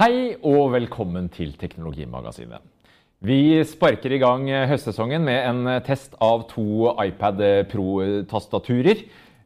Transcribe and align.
Hei 0.00 0.32
og 0.42 0.72
velkommen 0.72 1.28
til 1.30 1.52
Teknologimagasinet. 1.54 2.58
Vi 3.22 3.60
sparker 3.68 4.10
i 4.10 4.18
gang 4.18 4.48
høstsesongen 4.66 5.22
med 5.22 5.38
en 5.46 5.68
test 5.86 6.16
av 6.18 6.48
to 6.50 6.90
iPad 6.98 7.42
Pro-tastaturer. 7.70 9.04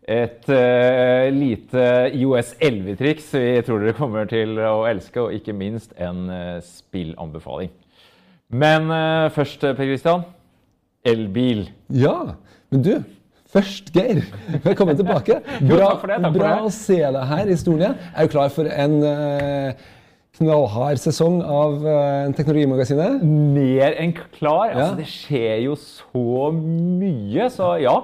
Et 0.08 0.48
uh, 0.48 1.26
lite 1.36 1.84
IOS 2.16 2.54
11-triks 2.64 3.28
vi 3.36 3.50
tror 3.66 3.84
dere 3.84 3.96
kommer 3.98 4.28
til 4.30 4.56
å 4.56 4.86
elske, 4.88 5.20
og 5.20 5.36
ikke 5.36 5.56
minst 5.56 5.92
en 6.00 6.24
uh, 6.30 6.64
spillanbefaling. 6.64 7.72
Men 8.56 8.88
uh, 8.88 9.28
først, 9.36 9.60
Per 9.64 9.84
Christian. 9.84 10.24
Elbil. 11.04 11.66
Ja, 11.92 12.38
men 12.72 12.84
du 12.84 12.94
Først, 13.54 13.92
Geir. 13.94 14.24
Velkommen 14.64 14.96
tilbake. 14.98 15.36
For 15.62 16.10
det, 16.10 16.30
bra 16.34 16.54
å 16.66 16.70
se 16.74 16.96
deg 16.98 17.20
her 17.30 17.50
i 17.52 17.54
stolen. 17.54 17.92
Er 18.10 18.26
du 18.26 18.32
klar 18.32 18.48
for 18.50 18.66
en 18.66 18.96
eh, 19.06 19.84
knallhard 20.40 20.98
sesong 20.98 21.36
av 21.38 21.86
eh, 21.86 22.32
Teknologimagasinet? 22.34 23.22
Mer 23.22 23.94
enn 24.02 24.16
klar. 24.34 24.72
Ja. 24.72 24.88
Altså, 24.88 24.98
det 24.98 25.06
skjer 25.06 25.62
jo 25.68 25.76
så 25.78 26.50
mye, 26.56 27.46
så 27.54 27.76
ja, 27.78 27.94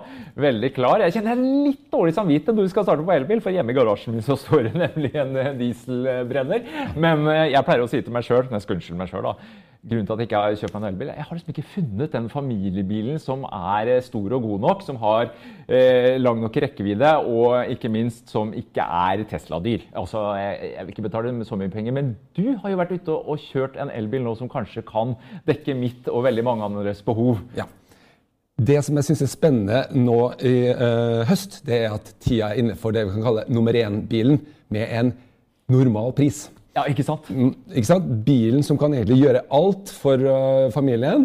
veldig 0.42 0.70
klar. 0.76 1.04
Jeg 1.04 1.16
kjenner 1.16 1.36
jeg 1.36 1.64
litt 1.70 1.86
dårlig 1.92 2.14
samvittighet 2.16 2.56
når 2.56 2.68
du 2.68 2.72
skal 2.72 2.86
starte 2.86 3.06
på 3.06 3.14
elbil, 3.14 3.42
for 3.44 3.54
hjemme 3.54 3.74
i 3.74 3.78
garasjen 3.78 4.16
min 4.16 4.26
så 4.26 4.36
står 4.40 4.68
det 4.68 4.76
nemlig 4.84 5.12
en 5.20 5.34
eh, 5.40 5.50
dieselbrenner. 5.58 6.70
Men 7.00 7.26
eh, 7.30 7.48
jeg 7.54 7.66
pleier 7.66 7.84
å 7.84 7.90
si 7.90 8.02
til 8.02 8.14
meg 8.14 8.26
sjøl, 8.26 8.46
når 8.48 8.58
jeg 8.58 8.66
skal 8.66 8.78
unnskylde 8.78 9.02
meg 9.02 9.12
sjøl, 9.12 9.28
da. 9.30 9.66
Grunnen 9.80 10.04
til 10.04 10.12
at 10.12 10.20
jeg 10.20 10.28
ikke 10.28 10.40
har 10.42 10.56
kjøpt 10.60 10.74
meg 10.74 10.82
en 10.82 10.86
elbil 10.90 11.08
Jeg 11.08 11.24
har 11.24 11.36
liksom 11.38 11.52
ikke 11.54 11.70
funnet 11.72 12.12
den 12.12 12.26
familiebilen 12.28 13.20
som 13.22 13.46
er 13.48 13.88
eh, 13.94 14.02
stor 14.04 14.34
og 14.36 14.44
god 14.44 14.66
nok, 14.66 14.84
som 14.84 14.98
har 15.00 15.30
eh, 15.64 16.18
lang 16.20 16.42
nok 16.42 16.58
rekkevidde, 16.66 17.14
og 17.32 17.72
ikke 17.72 17.88
minst 17.92 18.28
som 18.28 18.52
ikke 18.52 18.84
er 18.84 19.24
Tesla-dyr. 19.30 19.88
Altså, 19.96 20.26
jeg, 20.36 20.74
jeg 20.74 20.84
vil 20.84 20.94
ikke 20.94 21.06
betale 21.08 21.32
så 21.48 21.56
mye 21.56 21.72
penger, 21.72 21.96
men 21.96 22.12
du 22.36 22.58
har 22.60 22.74
jo 22.74 22.80
vært 22.82 22.92
ute 22.92 23.16
og, 23.16 23.32
og 23.32 23.46
kjørt 23.48 23.80
en 23.80 23.92
elbil 23.96 24.26
nå 24.26 24.36
som 24.36 24.52
kanskje 24.52 24.84
kan 24.84 25.16
dekke 25.48 25.78
mitt 25.78 26.12
og 26.12 26.26
veldig 26.28 26.44
mange 26.44 26.68
andres 26.68 27.00
behov. 27.06 27.40
Ja. 27.56 27.64
Det 28.60 28.76
som 28.84 28.98
jeg 28.98 29.06
syns 29.08 29.22
er 29.24 29.30
spennende 29.30 29.80
nå 29.96 30.18
i 30.44 30.54
uh, 30.68 31.22
høst, 31.28 31.62
det 31.64 31.78
er 31.86 31.94
at 31.96 32.10
tida 32.20 32.50
er 32.50 32.60
inne 32.60 32.74
for 32.76 32.92
det 32.92 33.06
vi 33.06 33.14
kan 33.14 33.24
kalle 33.24 33.46
nummer 33.48 33.76
én-bilen 33.76 34.40
med 34.74 34.90
en 34.98 35.12
normal 35.72 36.12
pris. 36.18 36.48
Ja, 36.76 36.84
ikke 36.90 37.06
sant? 37.06 37.30
Mm, 37.32 37.54
Ikke 37.72 37.88
sant? 37.88 38.10
Bilen 38.26 38.66
som 38.66 38.78
kan 38.78 38.92
egentlig 38.94 39.22
gjøre 39.22 39.46
alt 39.56 39.94
for 39.96 40.20
uh, 40.20 40.66
familien, 40.74 41.24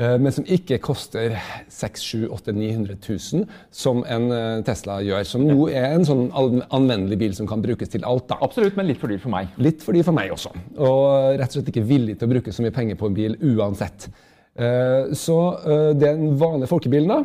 uh, 0.00 0.16
men 0.18 0.34
som 0.34 0.50
ikke 0.50 0.80
koster 0.82 1.36
600 1.70 2.56
900 2.58 2.98
000, 2.98 3.46
som 3.70 4.02
en 4.10 4.28
Tesla 4.66 4.98
gjør. 5.06 5.22
Som 5.30 5.46
jo 5.52 5.70
er 5.70 5.92
en 5.92 6.08
sånn 6.10 6.26
anvendelig 6.34 7.22
bil 7.22 7.38
som 7.38 7.46
kan 7.46 7.62
brukes 7.62 7.94
til 7.94 8.02
alt. 8.08 8.26
da. 8.32 8.42
Absolutt, 8.42 8.74
men 8.74 8.90
litt 8.90 8.98
for 8.98 9.14
dyr 9.14 9.22
for 9.22 9.36
meg. 9.36 9.54
Litt 9.62 9.86
fordi 9.86 10.02
for 10.02 10.16
meg 10.16 10.34
også. 10.34 10.50
Og 10.74 11.38
rett 11.38 11.52
og 11.52 11.60
slett 11.60 11.70
ikke 11.70 11.86
villig 11.86 12.18
til 12.18 12.26
å 12.26 12.34
bruke 12.34 12.52
så 12.56 12.66
mye 12.66 12.74
penger 12.74 12.98
på 12.98 13.12
en 13.12 13.20
bil 13.22 13.38
uansett. 13.54 14.10
Eh, 14.54 15.12
Så 15.12 15.38
eh, 15.66 15.90
den 15.98 16.34
vanlige 16.38 16.70
folkebilen, 16.70 17.10
da, 17.10 17.22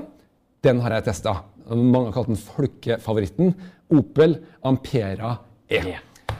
den 0.66 0.82
har 0.82 0.98
jeg 0.98 1.10
testa. 1.10 1.36
Mange 1.70 2.10
har 2.10 2.16
kalt 2.18 2.32
den 2.32 2.40
folkefavoritten. 2.42 3.52
Opel 3.94 4.40
Ampera 4.66 5.38
E. 5.70 5.82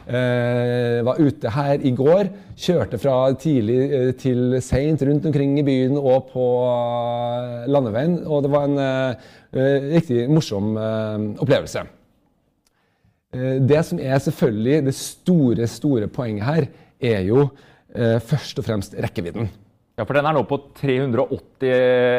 Uh, 0.10 1.06
var 1.06 1.20
ute 1.22 1.52
her 1.54 1.84
i 1.86 1.92
går. 1.94 2.32
Kjørte 2.58 2.98
fra 2.98 3.14
tidlig 3.38 4.16
til 4.18 4.56
seint 4.66 5.04
rundt 5.06 5.28
omkring 5.30 5.60
i 5.62 5.66
byen 5.66 5.94
og 6.00 6.32
på 6.32 6.46
landeveien. 7.70 8.16
Og 8.26 8.42
det 8.42 8.52
var 8.54 8.66
en 8.66 8.82
uh, 8.82 9.62
riktig 9.94 10.26
morsom 10.34 10.74
uh, 10.82 11.30
opplevelse. 11.46 11.86
Det 13.70 13.82
som 13.86 14.02
er 14.02 14.18
selvfølgelig 14.26 14.80
det 14.88 14.96
store, 14.98 15.68
store 15.70 16.08
poenget 16.10 16.48
her, 16.48 16.66
er 16.98 17.20
jo 17.28 17.44
først 18.26 18.58
og 18.58 18.66
fremst 18.66 18.96
rekkevidden. 18.98 19.52
Ja, 20.00 20.06
for 20.08 20.16
den 20.16 20.28
er 20.30 20.36
nå 20.38 20.46
på 20.48 20.56
380 20.80 21.74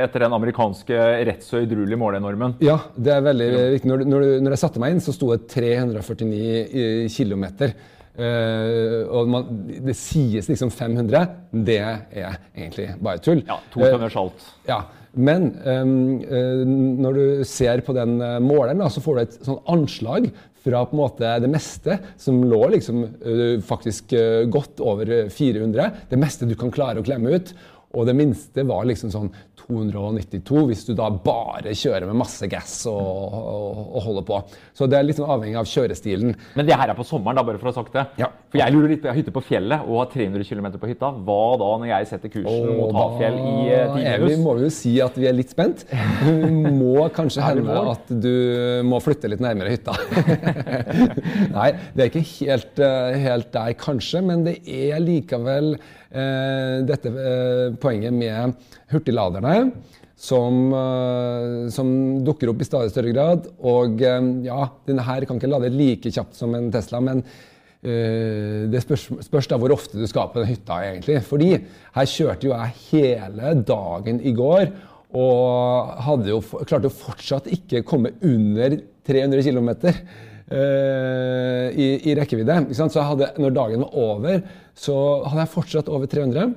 etter 0.04 0.26
den 0.26 0.34
amerikanske 0.36 0.96
rett 1.24 1.46
så 1.46 1.62
edruelige 1.62 1.96
målenormen. 2.00 2.58
Ja, 2.60 2.76
det 2.92 3.14
er 3.14 3.22
veldig 3.24 3.46
viktig. 3.78 3.88
Når, 3.88 4.04
når, 4.04 4.26
når 4.44 4.52
jeg 4.52 4.60
satte 4.60 4.82
meg 4.82 4.92
inn, 4.92 5.00
så 5.00 5.14
sto 5.16 5.30
det 5.32 5.46
349 5.48 7.08
km. 7.14 7.46
og 9.16 9.32
man, 9.32 9.48
det 9.88 9.96
sies 9.96 10.50
liksom 10.52 10.68
500. 10.76 11.24
Det 11.70 11.78
er 11.80 12.36
egentlig 12.52 12.90
bare 13.00 13.24
tull. 13.24 13.40
Ja, 13.48 13.56
to 13.72 13.80
Eh, 13.80 13.94
tønner 13.96 14.12
salt. 14.12 14.44
Ja, 14.68 14.82
men 15.16 15.48
um, 15.64 16.20
uh, 16.20 16.60
når 17.00 17.16
du 17.16 17.44
ser 17.48 17.80
på 17.86 17.96
den 17.96 18.20
eh, 18.22 18.36
måleren, 18.44 18.78
da, 18.78 18.92
så 18.92 19.00
får 19.02 19.16
du 19.16 19.22
et 19.24 19.40
sånn 19.48 19.64
anslag 19.72 20.28
fra 20.64 20.84
på 20.86 20.96
en 20.96 21.02
måte 21.02 21.32
det 21.42 21.50
meste 21.50 21.98
som 22.20 22.42
lå 22.44 22.62
liksom 22.74 23.02
eh, 23.04 23.58
faktisk 23.64 24.14
eh, 24.16 24.44
godt 24.50 24.82
over 24.84 25.10
eh, 25.10 25.28
400. 25.32 25.90
Det 26.10 26.20
meste 26.20 26.48
du 26.48 26.56
kan 26.58 26.72
klare 26.74 27.00
å 27.00 27.06
klemme 27.06 27.32
ut. 27.36 27.54
Og 27.98 28.06
det 28.06 28.14
minste 28.14 28.62
var 28.68 28.84
liksom 28.86 29.10
sånn 29.10 29.32
292, 29.64 30.60
hvis 30.68 30.84
du 30.86 30.92
da 30.98 31.08
bare 31.10 31.72
kjører 31.76 32.06
med 32.06 32.20
masse 32.20 32.46
gass 32.50 32.84
og, 32.90 33.00
og, 33.34 33.80
og 33.98 34.04
holder 34.04 34.26
på. 34.28 34.38
Så 34.78 34.86
det 34.90 34.98
er 34.98 35.06
litt 35.06 35.18
sånn 35.18 35.30
avhengig 35.30 35.58
av 35.58 35.68
kjørestilen. 35.68 36.36
Men 36.58 36.68
det 36.68 36.78
her 36.78 36.92
er 36.92 36.98
på 36.98 37.06
sommeren, 37.06 37.38
da, 37.38 37.44
bare 37.46 37.58
for 37.58 37.70
å 37.70 37.72
ha 37.72 37.78
sagt 37.80 37.98
det. 37.98 38.06
Ja. 38.22 38.30
For 38.50 38.62
jeg 38.62 38.74
lurer 38.74 38.94
litt 38.94 39.02
på, 39.02 39.10
jeg 39.10 39.14
har 39.14 39.20
hytte 39.20 39.34
på 39.34 39.42
fjellet 39.46 39.86
og 39.86 40.00
har 40.00 40.10
300 40.14 40.46
km 40.46 40.70
på 40.78 40.90
hytta. 40.90 41.10
Hva 41.26 41.40
da 41.60 41.70
når 41.82 41.90
jeg 41.92 42.10
setter 42.12 42.34
kursen 42.34 42.72
mot 42.78 42.94
Hafjell 42.94 43.38
i 43.42 43.68
er 43.74 44.24
vi, 44.24 44.38
må 44.42 44.56
jo 44.62 44.70
si 44.74 44.96
at 45.02 45.18
vi 45.18 45.28
er 45.30 45.36
litt 45.36 45.54
spent. 45.54 45.84
Det 45.90 46.50
må 46.80 47.08
kanskje 47.14 47.46
hende 47.46 47.78
at 47.92 48.10
du 48.10 48.34
må 48.86 49.02
flytte 49.02 49.30
litt 49.30 49.42
nærmere 49.42 49.74
hytta. 49.74 49.94
Nei, 51.58 51.70
det 51.94 52.06
er 52.06 52.10
ikke 52.10 52.26
helt, 52.38 52.82
eh, 52.86 53.18
helt 53.26 53.50
der, 53.54 53.74
kanskje, 53.78 54.22
men 54.30 54.46
det 54.46 54.60
er 54.66 55.02
likevel 55.02 55.74
dette 56.10 57.10
eh, 57.14 57.66
poenget 57.80 58.14
med 58.14 58.54
hurtigladerne. 58.90 59.72
Som, 60.20 60.66
eh, 60.76 61.70
som 61.72 61.90
dukker 62.26 62.50
opp 62.52 62.60
i 62.60 62.66
stadig 62.68 62.90
større 62.92 63.14
grad. 63.14 63.46
Og 63.64 64.02
eh, 64.04 64.26
ja, 64.44 64.66
denne 64.88 65.06
her 65.06 65.24
kan 65.24 65.40
ikke 65.40 65.48
lade 65.54 65.72
like 65.72 66.12
kjapt 66.12 66.36
som 66.36 66.52
en 66.58 66.68
Tesla, 66.74 67.00
men 67.00 67.24
Eh, 67.80 68.66
det 68.68 68.82
spørs, 68.84 69.06
spørs 69.24 69.46
da 69.48 69.56
hvor 69.56 69.72
ofte 69.72 69.96
du 69.96 70.04
skal 70.08 70.28
på 70.32 70.42
den 70.42 70.50
hytta, 70.52 70.82
egentlig. 70.84 71.20
Fordi 71.24 71.50
her 71.94 72.08
kjørte 72.12 72.48
jo 72.48 72.52
jeg 72.52 72.74
hele 72.90 73.54
dagen 73.64 74.20
i 74.20 74.34
går, 74.36 74.72
og 75.16 75.94
hadde 76.06 76.28
jo, 76.30 76.42
klarte 76.60 76.86
jo 76.86 76.94
fortsatt 76.94 77.48
ikke 77.50 77.82
komme 77.88 78.12
under 78.22 78.76
300 79.08 79.42
km 79.48 79.70
i, 80.50 81.88
i 82.10 82.14
rekkevidde. 82.18 82.56
Så 82.74 82.88
jeg 82.90 83.06
hadde, 83.06 83.28
når 83.38 83.54
dagen 83.54 83.84
var 83.84 83.94
over, 84.02 84.40
så 84.74 84.96
hadde 85.28 85.44
jeg 85.44 85.52
fortsatt 85.54 85.90
over 85.92 86.10
300. 86.10 86.50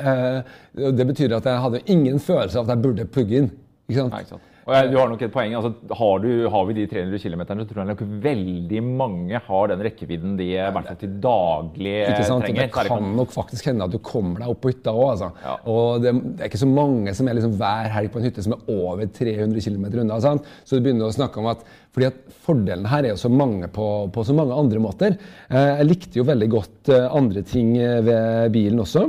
Eh, 0.00 0.40
det 0.74 1.06
betyr 1.06 1.36
at 1.36 1.46
jeg 1.46 1.62
hadde 1.62 1.84
ingen 1.86 2.18
følelse 2.18 2.58
av 2.58 2.66
at 2.66 2.74
jeg 2.74 2.82
burde 2.82 3.06
plugge 3.06 3.38
inn. 3.42 3.52
Ikke 3.86 4.00
sant? 4.00 4.14
Nei, 4.14 4.24
ikke 4.24 4.36
sant? 4.36 4.50
Jeg, 4.64 4.88
du 4.92 4.96
har 4.96 5.10
nok 5.10 5.22
et 5.26 5.32
poeng. 5.32 5.52
altså 5.58 5.72
Har, 5.98 6.20
du, 6.22 6.28
har 6.48 6.66
vi 6.68 6.76
de 6.78 6.86
300 6.88 7.20
km, 7.20 7.42
så 7.44 7.66
tror 7.68 7.80
jeg 7.82 7.88
nok 7.90 8.02
veldig 8.24 8.80
mange 8.86 9.40
har 9.46 9.70
den 9.72 9.82
rekkevidden 9.84 10.38
de 10.38 10.46
i 10.54 10.56
hvert 10.56 10.88
fall 10.88 11.00
til 11.02 11.18
daglig 11.24 11.94
eh, 12.00 12.14
trenger. 12.24 12.70
Det 12.72 12.86
kan 12.88 13.10
nok 13.18 13.34
faktisk 13.34 13.68
hende 13.68 13.84
at 13.88 13.92
du 13.92 14.00
kommer 14.04 14.40
deg 14.40 14.54
opp 14.54 14.62
på 14.64 14.72
hytta 14.72 14.94
òg. 14.94 15.06
Altså. 15.12 15.30
Ja. 15.44 15.56
Og 15.68 16.04
det, 16.04 16.14
det 16.38 16.46
er 16.46 16.52
ikke 16.52 16.62
så 16.64 16.70
mange 16.70 17.16
som 17.18 17.28
er 17.28 17.38
liksom 17.38 17.58
hver 17.60 17.90
helg 17.98 18.12
på 18.14 18.22
en 18.22 18.28
hytte 18.30 18.46
som 18.46 18.56
er 18.56 18.72
over 18.72 19.04
300 19.20 19.66
km 19.68 19.86
unna. 20.06 20.20
Sant? 20.24 20.48
Så 20.64 20.78
du 20.78 20.86
begynner 20.86 21.10
å 21.10 21.16
snakke 21.16 21.42
om 21.42 21.50
at 21.52 21.66
fordi 21.94 22.08
at 22.08 22.16
Fordelen 22.42 22.88
her 22.90 23.04
er 23.04 23.12
jo 23.12 23.20
så 23.20 23.28
mange 23.30 23.68
på, 23.70 23.84
på 24.10 24.24
så 24.26 24.34
mange 24.34 24.56
andre 24.58 24.80
måter. 24.82 25.18
Eh, 25.50 25.74
jeg 25.82 25.90
likte 25.90 26.18
jo 26.18 26.26
veldig 26.26 26.48
godt 26.56 26.90
eh, 26.94 27.04
andre 27.20 27.44
ting 27.46 27.76
ved 27.76 28.48
bilen 28.56 28.82
også. 28.82 29.04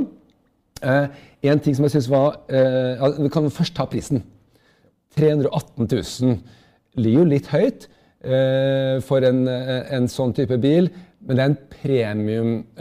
Eh, 0.84 1.06
en 1.48 1.60
ting 1.62 1.76
som 1.76 1.86
jeg 1.86 1.94
synes 1.94 2.08
var 2.12 2.40
eh, 2.52 3.04
Vi 3.22 3.30
kan 3.32 3.48
først 3.52 3.74
ta 3.76 3.86
prisen. 3.88 4.22
318 5.16 5.88
000 5.88 6.38
ligger 7.02 7.18
jo 7.22 7.28
litt 7.30 7.48
høyt 7.52 7.86
eh, 8.24 8.96
for 9.04 9.24
en, 9.26 9.42
eh, 9.48 9.82
en 9.96 10.06
sånn 10.12 10.32
type 10.36 10.56
bil. 10.62 10.88
Men 11.26 11.36
det 11.38 11.42
er 11.42 11.50
en 11.50 11.58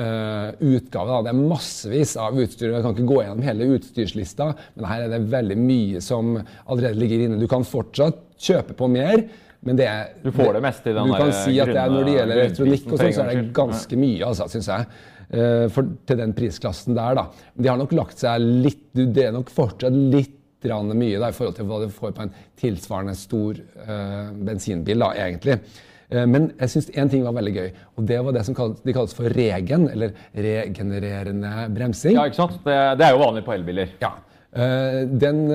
premium-utgave. 0.06 1.24
det 1.26 1.32
er 1.32 1.40
massevis 1.50 2.12
av 2.22 2.38
utstyr. 2.38 2.74
Jeg 2.76 2.84
kan 2.86 2.94
ikke 2.94 3.08
gå 3.10 3.18
gjennom 3.24 3.46
hele 3.46 3.70
utstyrslista, 3.78 4.46
men 4.76 4.86
her 4.90 5.00
er 5.06 5.10
det 5.16 5.22
veldig 5.32 5.58
mye 5.58 6.02
som 6.04 6.36
allerede 6.38 7.00
ligger 7.00 7.20
inne. 7.26 7.40
Du 7.42 7.48
kan 7.52 7.66
fortsatt 7.66 8.20
kjøpe 8.46 8.74
på 8.78 8.86
mer, 8.92 9.24
men 9.66 9.74
det 9.80 9.88
er 9.90 10.12
Du 10.22 10.30
får 10.36 10.54
det 10.60 10.62
meste 10.68 10.92
i 10.92 10.94
den 10.94 11.08
Du 11.10 11.16
kan 11.18 11.32
si 11.34 11.56
at 11.64 11.72
det 11.74 11.80
er, 11.82 11.90
når 11.90 12.04
det 12.06 12.16
gjelder 12.20 12.36
elektronikk, 12.44 12.86
og 12.92 12.98
sånt, 13.02 13.16
så 13.18 13.22
er 13.24 13.30
det 13.34 13.54
ganske 13.58 13.96
mye, 13.98 14.22
altså, 14.28 14.44
syns 14.54 14.68
jeg. 14.70 14.86
eh, 15.32 15.66
For, 15.74 15.84
til 16.06 16.18
den 16.22 16.34
prisklassen 16.38 16.94
der, 16.98 17.14
da. 17.18 17.24
De 17.58 17.68
har 17.72 17.78
nok 17.82 17.94
lagt 17.98 18.18
seg 18.22 18.42
litt 18.46 18.84
Det 18.94 19.24
er 19.26 19.32
nok 19.34 19.50
fortsatt 19.50 19.94
litt 20.14 20.35
mye 20.66 21.20
da, 21.22 21.30
i 21.30 21.36
forhold 21.36 21.56
til 21.56 21.68
hva 21.70 21.78
du 21.84 21.90
får 21.94 22.14
på 22.16 22.24
en 22.26 22.32
tilsvarende 22.60 23.16
stor 23.16 23.60
uh, 23.86 24.32
bensinbil, 24.48 25.00
da, 25.00 25.12
egentlig. 25.14 25.60
Uh, 26.12 26.26
Men 26.26 26.52
jeg 26.60 26.70
syns 26.74 26.90
én 26.92 27.10
ting 27.10 27.24
var 27.24 27.36
veldig 27.38 27.54
gøy, 27.56 27.70
og 27.96 28.08
det 28.10 28.20
var 28.26 28.36
det 28.36 28.44
som 28.46 28.56
kalles, 28.58 28.82
de 28.84 28.94
kalles 28.94 29.14
for 29.14 29.30
regen, 29.30 29.88
eller 29.94 30.12
regenererende 30.34 31.70
bremsing. 31.76 32.16
Ja, 32.18 32.26
ikke 32.26 32.42
sant? 32.42 32.60
Det, 32.66 32.76
det 33.00 33.08
er 33.08 33.16
jo 33.16 33.24
vanlig 33.24 33.46
på 33.46 33.54
elbiler. 33.54 33.96
Ja. 34.02 34.12
Uh, 34.56 35.04
den 35.12 35.50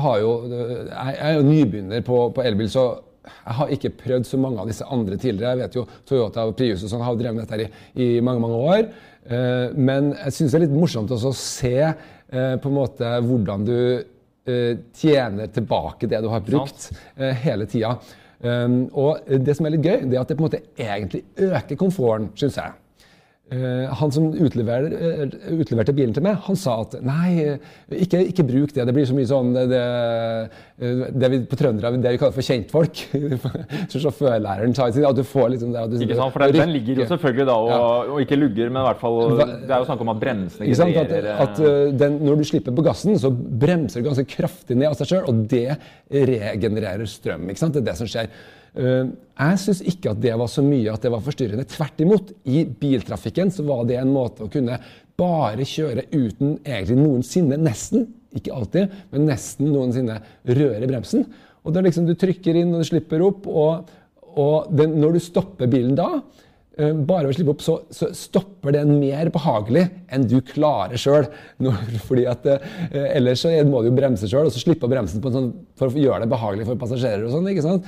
har 0.00 0.20
jo 0.22 0.30
Jeg 0.48 1.16
er 1.20 1.34
jo 1.36 1.42
nybegynner 1.48 2.00
på, 2.06 2.30
på 2.34 2.44
elbil, 2.44 2.70
så 2.72 2.86
jeg 3.24 3.56
har 3.56 3.70
ikke 3.72 3.90
prøvd 4.02 4.26
så 4.28 4.36
mange 4.36 4.60
av 4.60 4.68
disse 4.68 4.84
andre 4.84 5.16
tidligere. 5.16 5.54
Jeg 5.54 5.62
vet 5.62 5.76
jo 5.78 5.86
Toyota 6.04 6.44
og 6.44 6.56
Prius 6.58 6.82
og 6.84 6.90
sånn 6.92 7.04
har 7.04 7.16
drevet 7.16 7.40
dette 7.40 7.56
her 7.56 7.62
i, 7.64 7.68
i 7.96 8.20
mange 8.20 8.42
mange 8.44 8.58
år. 8.60 8.82
Men 9.80 10.10
jeg 10.12 10.34
syns 10.36 10.52
det 10.52 10.58
er 10.58 10.64
litt 10.66 10.74
morsomt 10.76 11.14
også 11.16 11.30
å 11.32 11.38
se 11.38 11.78
på 12.60 12.70
en 12.70 12.76
måte 12.76 13.10
hvordan 13.24 13.64
du 13.66 13.78
eh, 13.78 14.76
tjener 14.96 15.50
tilbake 15.54 16.08
det 16.10 16.22
du 16.24 16.28
har 16.32 16.44
brukt 16.44 16.90
eh, 17.16 17.34
hele 17.46 17.68
tida. 17.70 17.96
Og 18.44 19.28
det 19.40 19.54
som 19.56 19.64
er 19.64 19.72
litt 19.72 19.86
gøy, 19.86 20.02
det 20.04 20.18
er 20.18 20.20
at 20.20 20.28
det 20.28 20.34
på 20.36 20.42
en 20.42 20.48
måte 20.50 20.58
egentlig 20.76 21.22
øker 21.46 21.78
komforten, 21.80 22.26
syns 22.36 22.58
jeg. 22.60 22.74
Uh, 23.52 23.90
han 24.00 24.08
som 24.08 24.30
utlever, 24.40 24.86
uh, 24.88 25.34
utleverte 25.52 25.92
bilen 25.92 26.14
til 26.16 26.24
meg, 26.24 26.38
han 26.46 26.56
sa 26.56 26.78
at 26.80 26.94
nei, 27.04 27.58
ikke, 27.92 28.22
ikke 28.30 28.46
bruk 28.48 28.72
det. 28.72 28.86
Det 28.88 28.94
blir 28.96 29.04
så 29.04 29.16
mye 29.16 29.28
sånn 29.28 29.50
det, 29.52 29.82
det, 31.12 31.28
vi 31.28 31.42
på 31.50 31.58
trøndere 31.60 31.92
det 32.00 32.14
vi 32.14 32.20
kaller 32.22 32.32
for 32.32 32.46
kjentfolk. 32.46 33.02
så 33.92 34.00
sjåførlæreren 34.00 34.72
sa 34.74 34.88
at 34.88 35.20
du 35.20 35.22
får 35.28 35.52
liksom 35.52 35.76
det 35.76 35.82
at 35.82 35.92
du, 35.92 35.98
Ikke 36.06 36.16
sant, 36.22 36.32
for 36.32 36.46
den, 36.46 36.56
den 36.56 36.72
ligger 36.72 37.04
jo 37.04 37.08
selvfølgelig 37.12 37.48
da 37.50 37.58
og, 37.60 37.70
ja. 37.74 37.92
og, 38.14 38.24
ikke 38.24 38.40
lugger, 38.40 38.72
men 38.72 38.80
i 38.80 38.86
hvert 38.88 39.04
fall 39.04 39.20
Det 39.36 39.68
er 39.68 39.76
jo 39.76 39.90
snakk 39.92 40.06
om 40.06 40.14
at 40.14 40.24
bremsene 40.24 40.72
genererer 40.72 41.30
At, 41.34 41.44
at 41.44 41.62
uh, 41.62 41.94
den, 42.00 42.18
Når 42.24 42.40
du 42.40 42.48
slipper 42.48 42.74
på 42.80 42.88
gassen, 42.88 43.20
så 43.20 43.28
bremser 43.30 44.00
du 44.00 44.08
ganske 44.08 44.26
kraftig 44.34 44.80
ned 44.80 44.88
av 44.88 44.96
seg 44.98 45.12
sjøl, 45.12 45.28
og 45.28 45.46
det 45.52 45.68
regenererer 46.08 47.04
strøm. 47.08 47.44
ikke 47.52 47.60
sant? 47.60 47.76
Det 47.76 47.84
er 47.84 47.92
det 47.92 48.00
som 48.00 48.08
skjer. 48.08 48.32
Eh, 48.74 49.06
jeg 49.34 49.60
syns 49.62 49.80
ikke 49.86 50.12
at 50.12 50.20
det 50.22 50.34
var 50.38 50.50
så 50.50 50.62
mye 50.66 50.92
at 50.92 51.02
det 51.04 51.12
var 51.14 51.22
forstyrrende. 51.24 51.66
Tvert 51.70 52.02
imot. 52.02 52.34
I 52.50 52.64
biltrafikken 52.66 53.52
så 53.54 53.66
var 53.66 53.84
det 53.88 53.98
en 54.00 54.12
måte 54.14 54.46
å 54.46 54.52
kunne 54.52 54.78
bare 55.18 55.66
kjøre 55.68 56.08
uten 56.10 56.56
egentlig 56.64 56.98
noensinne, 56.98 57.58
nesten, 57.60 58.08
ikke 58.34 58.54
alltid, 58.54 58.94
men 59.12 59.28
nesten 59.28 59.70
noensinne 59.70 60.18
røre 60.58 60.88
bremsen. 60.90 61.28
Og 61.62 61.72
det 61.72 61.80
er 61.80 61.86
liksom 61.88 62.08
Du 62.08 62.16
trykker 62.18 62.58
inn, 62.58 62.74
og 62.74 62.82
du 62.82 62.88
slipper 62.88 63.22
opp. 63.24 63.46
Og, 63.46 63.92
og 64.34 64.72
den, 64.74 64.98
når 65.00 65.16
du 65.16 65.22
stopper 65.22 65.70
bilen 65.70 65.94
da, 65.98 66.08
bare 66.74 67.28
ved 67.28 67.34
å 67.34 67.36
slippe 67.36 67.52
opp, 67.54 67.60
så, 67.62 67.74
så, 67.94 68.08
stopper 68.18 68.74
den 68.74 68.96
mer 68.98 69.28
behagelig 69.34 69.84
enn 70.10 70.24
du 70.30 70.40
klarer 70.46 71.00
sjøl. 71.00 71.28
Eh, 72.94 73.16
Ellers 73.16 73.42
så 73.44 73.50
må 73.66 73.80
du 73.82 73.88
jo 73.88 73.94
bremse 73.96 74.28
sjøl, 74.30 74.48
og 74.48 74.54
så 74.54 74.60
slippe 74.60 74.88
bremsen 74.90 75.22
sånn, 75.22 75.50
for 75.78 75.90
å 75.90 76.00
gjøre 76.00 76.24
det 76.24 76.30
behagelig 76.32 76.66
for 76.68 76.78
passasjerer. 76.80 77.24
og 77.26 77.32
sånn, 77.32 77.46
ikke 77.50 77.64
sant? 77.64 77.86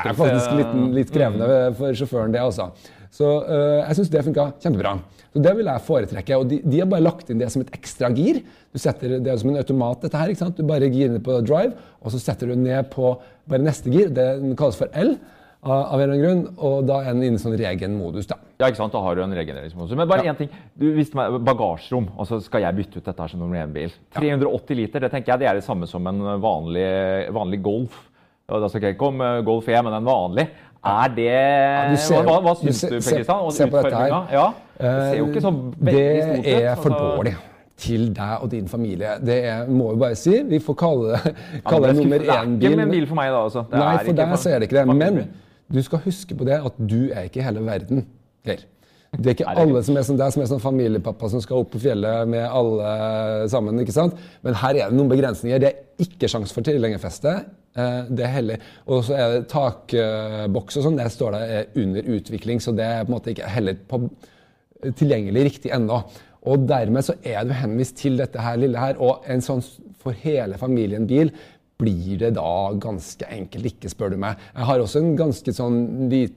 Det 0.00 0.12
er 0.12 0.18
faktisk 0.18 0.56
litt, 0.58 0.72
litt 0.96 1.12
krevende 1.14 1.48
mm. 1.48 1.76
for 1.78 2.00
sjåføren, 2.00 2.34
det 2.34 2.42
også. 2.44 2.68
Så 3.14 3.26
uh, 3.26 3.80
jeg 3.80 3.98
syns 3.98 4.12
det 4.12 4.22
funka 4.26 4.46
kjempebra. 4.62 4.94
Så 5.34 5.42
Det 5.44 5.54
vil 5.58 5.70
jeg 5.70 5.84
foretrekke. 5.86 6.38
og 6.38 6.46
de, 6.50 6.60
de, 6.64 6.80
har 6.82 6.90
bare 6.90 7.06
lagt 7.06 7.30
inn 7.30 7.40
det 7.42 7.50
som 7.52 7.64
et 7.64 7.72
ekstra 7.76 8.10
gir. 8.14 8.42
Du 8.72 8.78
setter 8.82 9.18
Det 9.22 9.36
som 9.40 9.50
en 9.50 9.60
automat, 9.62 10.02
dette 10.04 10.20
her. 10.20 10.30
ikke 10.30 10.44
sant? 10.44 10.58
Du 10.58 10.66
bare 10.66 10.90
girer 10.90 11.14
ned 11.14 11.24
på 11.26 11.40
drive, 11.46 11.74
og 12.00 12.14
så 12.14 12.22
setter 12.22 12.50
du 12.50 12.58
ned 12.58 12.90
på 12.94 13.14
bare 13.50 13.66
neste 13.66 13.92
gir. 13.92 14.12
Den 14.14 14.56
kalles 14.58 14.78
for 14.78 14.90
L 14.94 15.16
av 15.60 16.00
en 16.00 16.00
eller 16.00 16.14
annen 16.14 16.22
grunn, 16.24 16.42
og 16.56 16.86
da 16.88 17.02
er 17.04 17.12
den 17.12 17.26
inne 17.26 17.36
i 17.36 17.42
sånn 17.42 17.56
regen-modus. 17.60 18.28
da. 18.30 18.38
Ja, 18.60 18.68
ikke 18.70 18.80
sant? 18.80 18.94
Da 18.94 19.02
har 19.04 19.16
du 19.16 19.22
en 19.24 19.34
regenereringsmodus. 19.36 19.92
Men 19.96 20.08
bare 20.08 20.24
én 20.24 20.30
ja. 20.30 20.36
ting. 20.38 20.48
Du 20.72 20.86
visste 20.96 21.18
meg, 21.18 21.36
Bagasjerom. 21.44 22.08
og 22.16 22.28
så 22.28 22.40
skal 22.44 22.64
jeg 22.64 22.78
bytte 22.78 23.00
ut 23.00 23.04
dette 23.04 23.20
her 23.20 23.32
som 23.32 23.42
nummer 23.42 23.60
én-bil. 23.60 23.92
380 24.16 24.78
liter, 24.78 25.04
det 25.04 25.12
tenker 25.12 25.34
jeg 25.34 25.42
det 25.44 25.50
er 25.50 25.60
det 25.60 25.66
samme 25.66 25.88
som 25.90 26.06
en 26.08 26.22
vanlig, 26.40 26.88
vanlig 27.36 27.60
Golf. 27.64 28.06
Da 28.50 28.66
skal 28.66 28.88
jeg 28.88 28.96
ikke 28.96 29.12
om 29.12 29.20
Golf 29.46 29.68
E, 29.68 29.76
men 29.84 29.94
en 30.00 30.08
vanlig. 30.08 30.48
Er 30.80 31.12
det 31.12 31.28
ja, 31.28 31.96
ser, 32.00 32.24
Hva, 32.24 32.38
hva 32.40 32.56
syns 32.56 32.80
du, 32.80 32.96
Per 32.96 33.04
Kristian? 33.04 33.52
Se 33.52 33.68
på 33.68 33.82
dette 33.84 34.00
her. 34.00 34.14
Ja, 34.32 34.46
det 34.80 34.92
ser 34.96 35.18
jo 35.18 35.28
ikke 35.28 35.44
så 35.44 35.52
veldig 35.52 36.04
stort 36.24 36.38
ut. 36.38 36.44
Det 36.46 36.56
er 36.56 36.74
for 36.80 36.94
altså. 36.94 37.04
dårlig 37.04 37.34
til 37.80 38.08
deg 38.16 38.44
og 38.44 38.50
din 38.52 38.68
familie. 38.68 39.12
Det 39.24 39.36
er, 39.48 39.68
må 39.68 39.92
vi 39.92 40.00
bare 40.00 40.16
si. 40.16 40.34
Vi 40.48 40.60
får 40.64 40.76
kalle 40.80 41.12
det, 41.12 41.34
ja, 41.60 41.78
det 41.84 41.94
nummer 42.00 42.24
én-bil. 42.24 42.56
Det 42.60 42.68
er 42.68 42.74
ikke 42.74 42.88
en 42.88 42.96
bil 42.96 43.06
for 43.12 43.20
meg, 43.20 43.30
da. 43.32 43.44
altså. 43.44 43.64
Nei, 43.72 43.94
for 44.08 44.20
deg 44.20 44.34
så 44.40 44.52
er 44.54 44.60
det 44.60 44.70
ikke 44.70 44.80
det. 44.80 44.96
Men 45.04 45.22
du 45.70 45.80
skal 45.86 46.02
huske 46.04 46.36
på 46.36 46.46
det 46.48 46.58
at 46.58 46.78
du 46.78 47.08
er 47.08 47.28
ikke 47.28 47.44
hele 47.46 47.62
verden, 47.66 48.04
Geir. 48.46 48.66
Det 49.10 49.26
er 49.26 49.34
ikke 49.34 49.52
alle 49.58 49.80
som 49.82 49.96
er 49.98 50.04
som 50.06 50.18
deg, 50.18 50.30
som 50.30 50.42
er 50.42 50.48
sånn 50.52 50.62
familiepappa 50.62 51.28
som 51.32 51.42
skal 51.42 51.64
opp 51.64 51.72
på 51.72 51.80
fjellet 51.82 52.28
med 52.30 52.44
alle 52.46 52.90
sammen. 53.50 53.80
ikke 53.82 53.94
sant? 53.94 54.14
Men 54.46 54.54
her 54.60 54.76
er 54.76 54.92
det 54.92 54.98
noen 54.98 55.10
begrensninger. 55.10 55.58
Det 55.58 55.70
er 55.70 56.04
ikke 56.06 56.30
sjanse 56.30 56.54
for 56.54 56.66
tilhengerfeste. 56.66 57.32
Eh, 57.74 57.98
det 58.06 58.26
er 58.26 58.34
heller, 58.36 58.62
Og 58.86 59.02
så 59.08 59.16
er 59.18 59.34
det 59.34 59.48
takboks 59.50 60.78
og 60.78 60.86
sånn. 60.86 60.98
Det 61.00 61.10
står 61.10 61.34
det 61.34 61.42
er 61.58 61.82
under 61.82 62.12
utvikling, 62.14 62.62
så 62.62 62.74
det 62.76 62.86
er 62.86 63.02
på 63.02 63.10
en 63.10 63.16
måte 63.16 63.34
ikke 63.34 63.50
heller 63.50 63.82
på, 63.90 64.04
tilgjengelig 64.94 65.44
riktig 65.48 65.74
ennå. 65.74 66.04
Og 66.46 66.68
dermed 66.70 67.04
så 67.04 67.18
er 67.26 67.44
du 67.44 67.52
henvist 67.52 67.98
til 67.98 68.16
dette 68.16 68.38
her 68.40 68.62
lille 68.62 68.78
her. 68.78 68.94
Og 69.02 69.26
en 69.26 69.42
sånn 69.42 69.64
for 70.00 70.16
hele 70.22 70.56
familien 70.60 71.06
bil 71.10 71.34
blir 71.80 72.20
det 72.20 72.34
da 72.36 72.52
ganske 72.80 73.26
enkelt 73.32 73.72
ikke, 73.72 73.90
spør 73.92 74.14
du 74.14 74.20
meg. 74.20 74.40
Jeg 74.54 74.68
har 74.68 74.82
også 74.82 75.02
en 75.02 75.12
ganske 75.18 75.54
sånn 75.56 75.82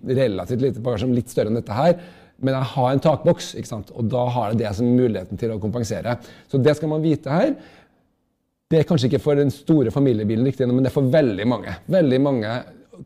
relativt 0.07 0.63
lite 0.63 0.83
bagasje, 0.83 1.11
litt 1.11 1.31
større 1.33 1.51
enn 1.51 1.59
dette 1.59 1.77
her. 1.77 1.97
Men 2.43 2.57
jeg 2.57 2.69
har 2.73 2.89
en 2.91 3.03
takboks, 3.03 3.53
ikke 3.59 3.69
sant? 3.69 3.93
og 3.95 4.09
da 4.11 4.25
har 4.35 4.51
jeg 4.51 4.63
det 4.63 4.73
som 4.79 4.89
muligheten 4.89 5.39
til 5.39 5.53
å 5.53 5.61
kompensere. 5.63 6.17
Så 6.51 6.59
det 6.59 6.75
skal 6.79 6.91
man 6.91 7.03
vite 7.03 7.31
her. 7.31 7.53
Det 8.71 8.81
er 8.81 8.87
kanskje 8.89 9.11
ikke 9.11 9.21
for 9.23 9.37
den 9.37 9.53
store 9.53 9.93
familiebilen, 9.93 10.47
riktig, 10.47 10.67
men 10.67 10.81
det 10.81 10.89
er 10.89 10.97
for 10.97 11.11
veldig 11.13 11.47
mange. 11.47 11.75
Veldig 11.93 12.19
mange 12.23 12.57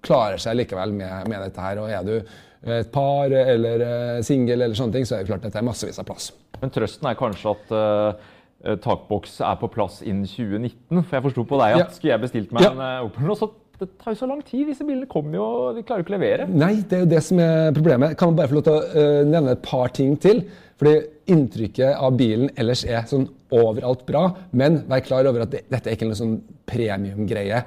klarer 0.05 0.39
seg 0.41 0.57
likevel 0.61 0.95
med, 0.95 1.27
med 1.29 1.43
dette 1.43 1.63
her. 1.63 1.83
og 1.83 1.91
Er 1.91 2.07
du 2.07 2.71
et 2.77 2.89
par 2.91 3.31
eller 3.31 3.83
uh, 3.83 4.23
singel, 4.25 4.61
eller 4.61 4.77
sånne 4.77 4.97
ting, 4.97 5.05
så 5.07 5.17
er 5.17 5.21
det 5.23 5.29
klart 5.29 5.43
at 5.43 5.51
dette 5.51 5.61
er 5.61 5.67
massevis 5.67 5.99
av 6.01 6.07
plass. 6.07 6.31
Men 6.61 6.73
trøsten 6.73 7.11
er 7.11 7.19
kanskje 7.19 7.53
at 7.53 7.77
uh 7.77 8.09
Eh, 8.11 8.36
takboks 8.83 9.37
er 9.45 9.57
på 9.61 9.69
plass 9.71 10.01
innen 10.01 10.25
2019. 10.25 11.03
For 11.03 11.17
jeg 11.17 11.25
forsto 11.27 11.45
på 11.47 11.59
deg 11.61 11.77
at 11.77 11.83
ja. 11.83 11.87
skulle 11.93 12.13
jeg 12.15 12.23
bestilt 12.25 12.53
meg 12.55 12.65
ja. 12.65 12.73
en 12.73 13.07
Opel 13.07 13.27
Opel 13.27 13.39
så 13.39 13.51
Det 13.77 13.91
tar 14.01 14.15
jo 14.15 14.17
så 14.23 14.29
lang 14.29 14.39
tid. 14.41 14.63
Disse 14.71 14.85
bilene 14.85 15.05
kommer 15.05 15.37
jo, 15.37 15.47
de 15.75 15.83
klarer 15.85 16.01
jo 16.01 16.07
ikke 16.07 16.15
å 16.15 16.17
levere. 16.17 16.47
Nei, 16.49 16.79
det 16.81 16.97
er 16.97 17.03
jo 17.03 17.09
det 17.11 17.19
som 17.21 17.41
er 17.43 17.75
problemet. 17.75 18.15
Kan 18.17 18.31
man 18.31 18.39
bare 18.39 18.49
få 18.49 18.57
lov 18.57 18.63
til 18.65 18.73
å 18.73 18.87
uh, 18.95 19.27
nevne 19.29 19.53
et 19.53 19.61
par 19.61 19.93
ting 19.93 20.15
til? 20.17 20.41
Fordi 20.81 20.95
inntrykket 21.29 21.93
av 21.93 22.17
bilen 22.17 22.49
ellers 22.57 22.81
er 22.89 23.05
sånn 23.09 23.27
overalt 23.53 24.01
bra. 24.09 24.31
Men 24.57 24.81
vær 24.89 25.05
klar 25.05 25.29
over 25.29 25.45
at 25.45 25.53
det, 25.53 25.63
dette 25.69 25.91
er 25.91 25.97
ikke 25.97 26.09
en 26.09 26.17
sånn 26.17 26.35
premiumgreie. 26.69 27.61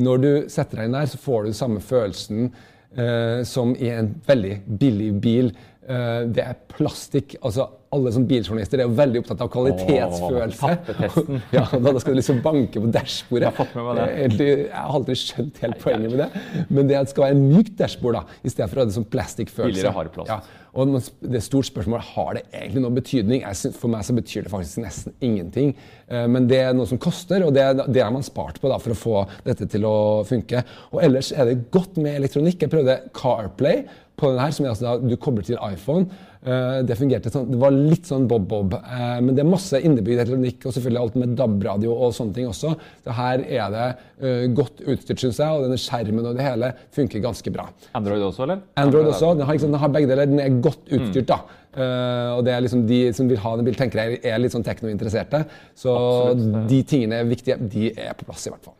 Når 0.00 0.24
du 0.24 0.30
setter 0.48 0.80
deg 0.80 0.88
inn 0.88 0.96
der, 0.96 1.12
så 1.12 1.20
får 1.20 1.44
du 1.44 1.56
samme 1.60 1.84
følelsen 1.84 2.48
uh, 2.96 3.44
som 3.44 3.74
i 3.76 3.92
en 3.92 4.14
veldig 4.28 4.54
billig 4.80 5.10
bil. 5.20 5.52
Det 5.80 6.42
er 6.44 6.58
plastikk. 6.70 7.38
altså 7.40 7.70
alle 7.90 8.12
som 8.14 8.24
biljournalister 8.28 8.78
er 8.78 8.86
jo 8.86 8.94
veldig 8.98 9.20
opptatt 9.24 9.40
av 9.42 9.50
kvalitetsfølelse. 9.50 10.68
Åh, 10.92 11.30
ja, 11.56 11.64
da 11.66 11.92
skal 11.98 12.14
du 12.14 12.20
liksom 12.20 12.38
banke 12.44 12.82
på 12.82 12.90
dashbordet. 12.94 13.48
Jeg 13.48 13.50
har 13.50 13.56
fått 13.56 13.74
med 13.74 13.88
meg 13.88 13.98
det. 14.36 14.46
Jeg 14.46 14.70
har 14.76 14.94
aldri 15.00 15.16
skjønt 15.18 15.58
helt 15.64 15.80
poenget 15.82 16.14
med 16.14 16.22
det. 16.22 16.28
Men 16.70 16.90
det 16.90 17.02
skal 17.10 17.26
være 17.26 17.38
en 17.38 17.44
mykt 17.50 17.74
dashbord 17.80 18.20
da, 18.20 18.24
i 18.44 18.52
stedet 18.52 18.70
for 18.70 18.78
å 18.78 18.84
ha 18.84 18.90
det 18.90 18.94
som 18.94 19.06
plastikkfølelse. 19.10 19.94
Ja. 20.30 20.38
Og 20.70 20.92
det 20.94 21.40
er 21.40 21.42
stort 21.42 21.66
spørsmål 21.66 22.04
har 22.12 22.36
det 22.38 22.44
egentlig 22.52 22.84
noen 22.84 22.98
betydning. 23.00 23.42
For 23.74 23.90
meg 23.90 24.06
så 24.06 24.14
betyr 24.14 24.46
det 24.46 24.52
faktisk 24.52 24.84
nesten 24.84 25.16
ingenting. 25.18 25.72
Eh, 26.06 26.28
men 26.30 26.46
det 26.50 26.60
er 26.62 26.76
noe 26.78 26.86
som 26.86 27.00
koster, 27.02 27.42
og 27.42 27.56
det, 27.56 27.64
det 27.90 28.04
har 28.04 28.14
man 28.14 28.22
spart 28.26 28.60
på 28.62 28.70
da, 28.70 28.78
for 28.78 28.94
å 28.94 29.00
få 29.00 29.24
dette 29.48 29.66
til 29.72 29.88
å 29.88 29.96
funke. 30.28 30.62
Og 30.94 31.02
ellers 31.02 31.32
er 31.34 31.50
det 31.50 31.64
godt 31.74 31.98
med 31.98 32.20
elektronikk. 32.20 32.62
Jeg 32.62 32.70
prøvde 32.70 33.00
CarPlay 33.18 33.82
på 34.20 34.32
den 34.32 34.42
her, 34.42 34.52
som 34.54 34.66
er 34.66 34.74
altså 34.74 34.86
da, 34.86 34.96
du 35.02 35.16
kobler 35.20 35.46
til 35.46 35.58
iPhone. 35.66 36.08
Uh, 36.40 36.80
det 36.88 36.96
fungerte 36.96 37.28
sånn, 37.32 37.50
det 37.52 37.58
var 37.60 37.74
litt 37.74 38.08
sånn 38.08 38.24
bob-bob. 38.28 38.72
Uh, 38.80 39.18
men 39.20 39.34
det 39.36 39.42
er 39.42 39.50
masse 39.50 39.76
innebygd 39.76 40.22
elektronikk 40.22 40.64
og 40.64 40.72
selvfølgelig 40.76 41.02
alt 41.02 41.18
med 41.20 41.34
DAB-radio 41.36 41.92
og 41.92 42.14
sånne 42.16 42.36
ting 42.36 42.48
også. 42.48 42.72
Så 43.04 43.16
her 43.18 43.44
er 43.44 43.74
det 43.74 43.86
uh, 44.24 44.44
godt 44.56 44.80
utstyrt, 44.86 45.20
syns 45.20 45.40
jeg, 45.42 45.52
og 45.52 45.66
denne 45.66 45.80
skjermen 45.80 46.30
og 46.30 46.38
det 46.38 46.46
hele 46.46 46.72
funker 46.96 47.24
ganske 47.24 47.52
bra. 47.54 47.68
Android 47.98 48.24
også, 48.30 48.46
eller? 48.46 48.64
Android 48.80 49.12
også. 49.12 49.34
Den 49.36 49.48
har, 49.48 49.58
liksom, 49.58 49.74
den 49.76 49.84
har 49.84 49.94
begge 49.96 50.12
deler. 50.12 50.30
Den 50.32 50.44
er 50.44 50.60
godt 50.64 50.84
mm. 50.86 50.94
utstyrt, 51.00 51.28
da. 51.34 51.40
Uh, 51.70 52.38
og 52.38 52.44
det 52.46 52.56
er 52.56 52.64
liksom 52.64 52.82
de 52.88 53.02
som 53.14 53.28
vil 53.30 53.38
ha 53.38 53.54
den 53.56 53.68
bilen, 53.68 53.78
tenker 53.78 54.00
jeg 54.02 54.22
er 54.26 54.40
litt 54.42 54.56
sånn 54.56 54.66
teknointeresserte. 54.66 55.44
Så 55.78 55.92
Absolutt. 55.94 56.64
de 56.72 56.82
tingene 56.88 57.20
er 57.20 57.28
viktige. 57.28 57.60
De 57.60 57.92
er 57.94 58.16
på 58.16 58.26
plass, 58.26 58.48
i 58.48 58.54
hvert 58.54 58.64
fall. 58.64 58.78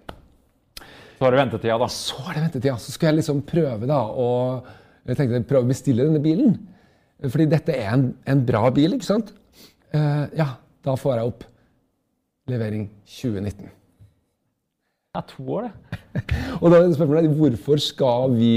Så 1.20 1.26
har 1.26 1.34
det 1.34 1.42
ventetida, 1.42 1.74
da. 1.76 1.86
Så 1.92 2.22
er 2.24 2.32
det 2.32 2.42
ventetida. 2.46 2.74
Så 2.80 2.94
skal 2.94 3.10
jeg 3.10 3.20
liksom 3.20 3.42
prøve, 3.44 3.84
da, 3.84 4.00
og 4.08 4.70
jeg 5.08 5.18
tenkte 5.18 5.42
prøv 5.48 5.64
å 5.64 5.70
bestille 5.70 6.06
denne 6.06 6.22
bilen. 6.22 6.54
Fordi 7.28 7.48
dette 7.50 7.74
er 7.76 7.92
en, 7.92 8.06
en 8.28 8.46
bra 8.46 8.68
bil, 8.74 8.96
ikke 8.96 9.08
sant? 9.08 9.34
Uh, 9.92 10.26
ja, 10.36 10.54
da 10.86 10.96
får 10.98 11.18
jeg 11.18 11.32
opp 11.32 11.44
levering 12.50 12.86
2019. 13.08 13.68
Det 15.10 15.18
er 15.20 15.26
to 15.32 15.44
år, 15.56 15.68
det. 15.68 16.22
og 16.62 16.70
da 16.70 16.78
er 16.78 16.92
spørsmålet 16.94 17.36
hvorfor 17.36 17.82
skal 17.82 18.36
vi 18.36 18.54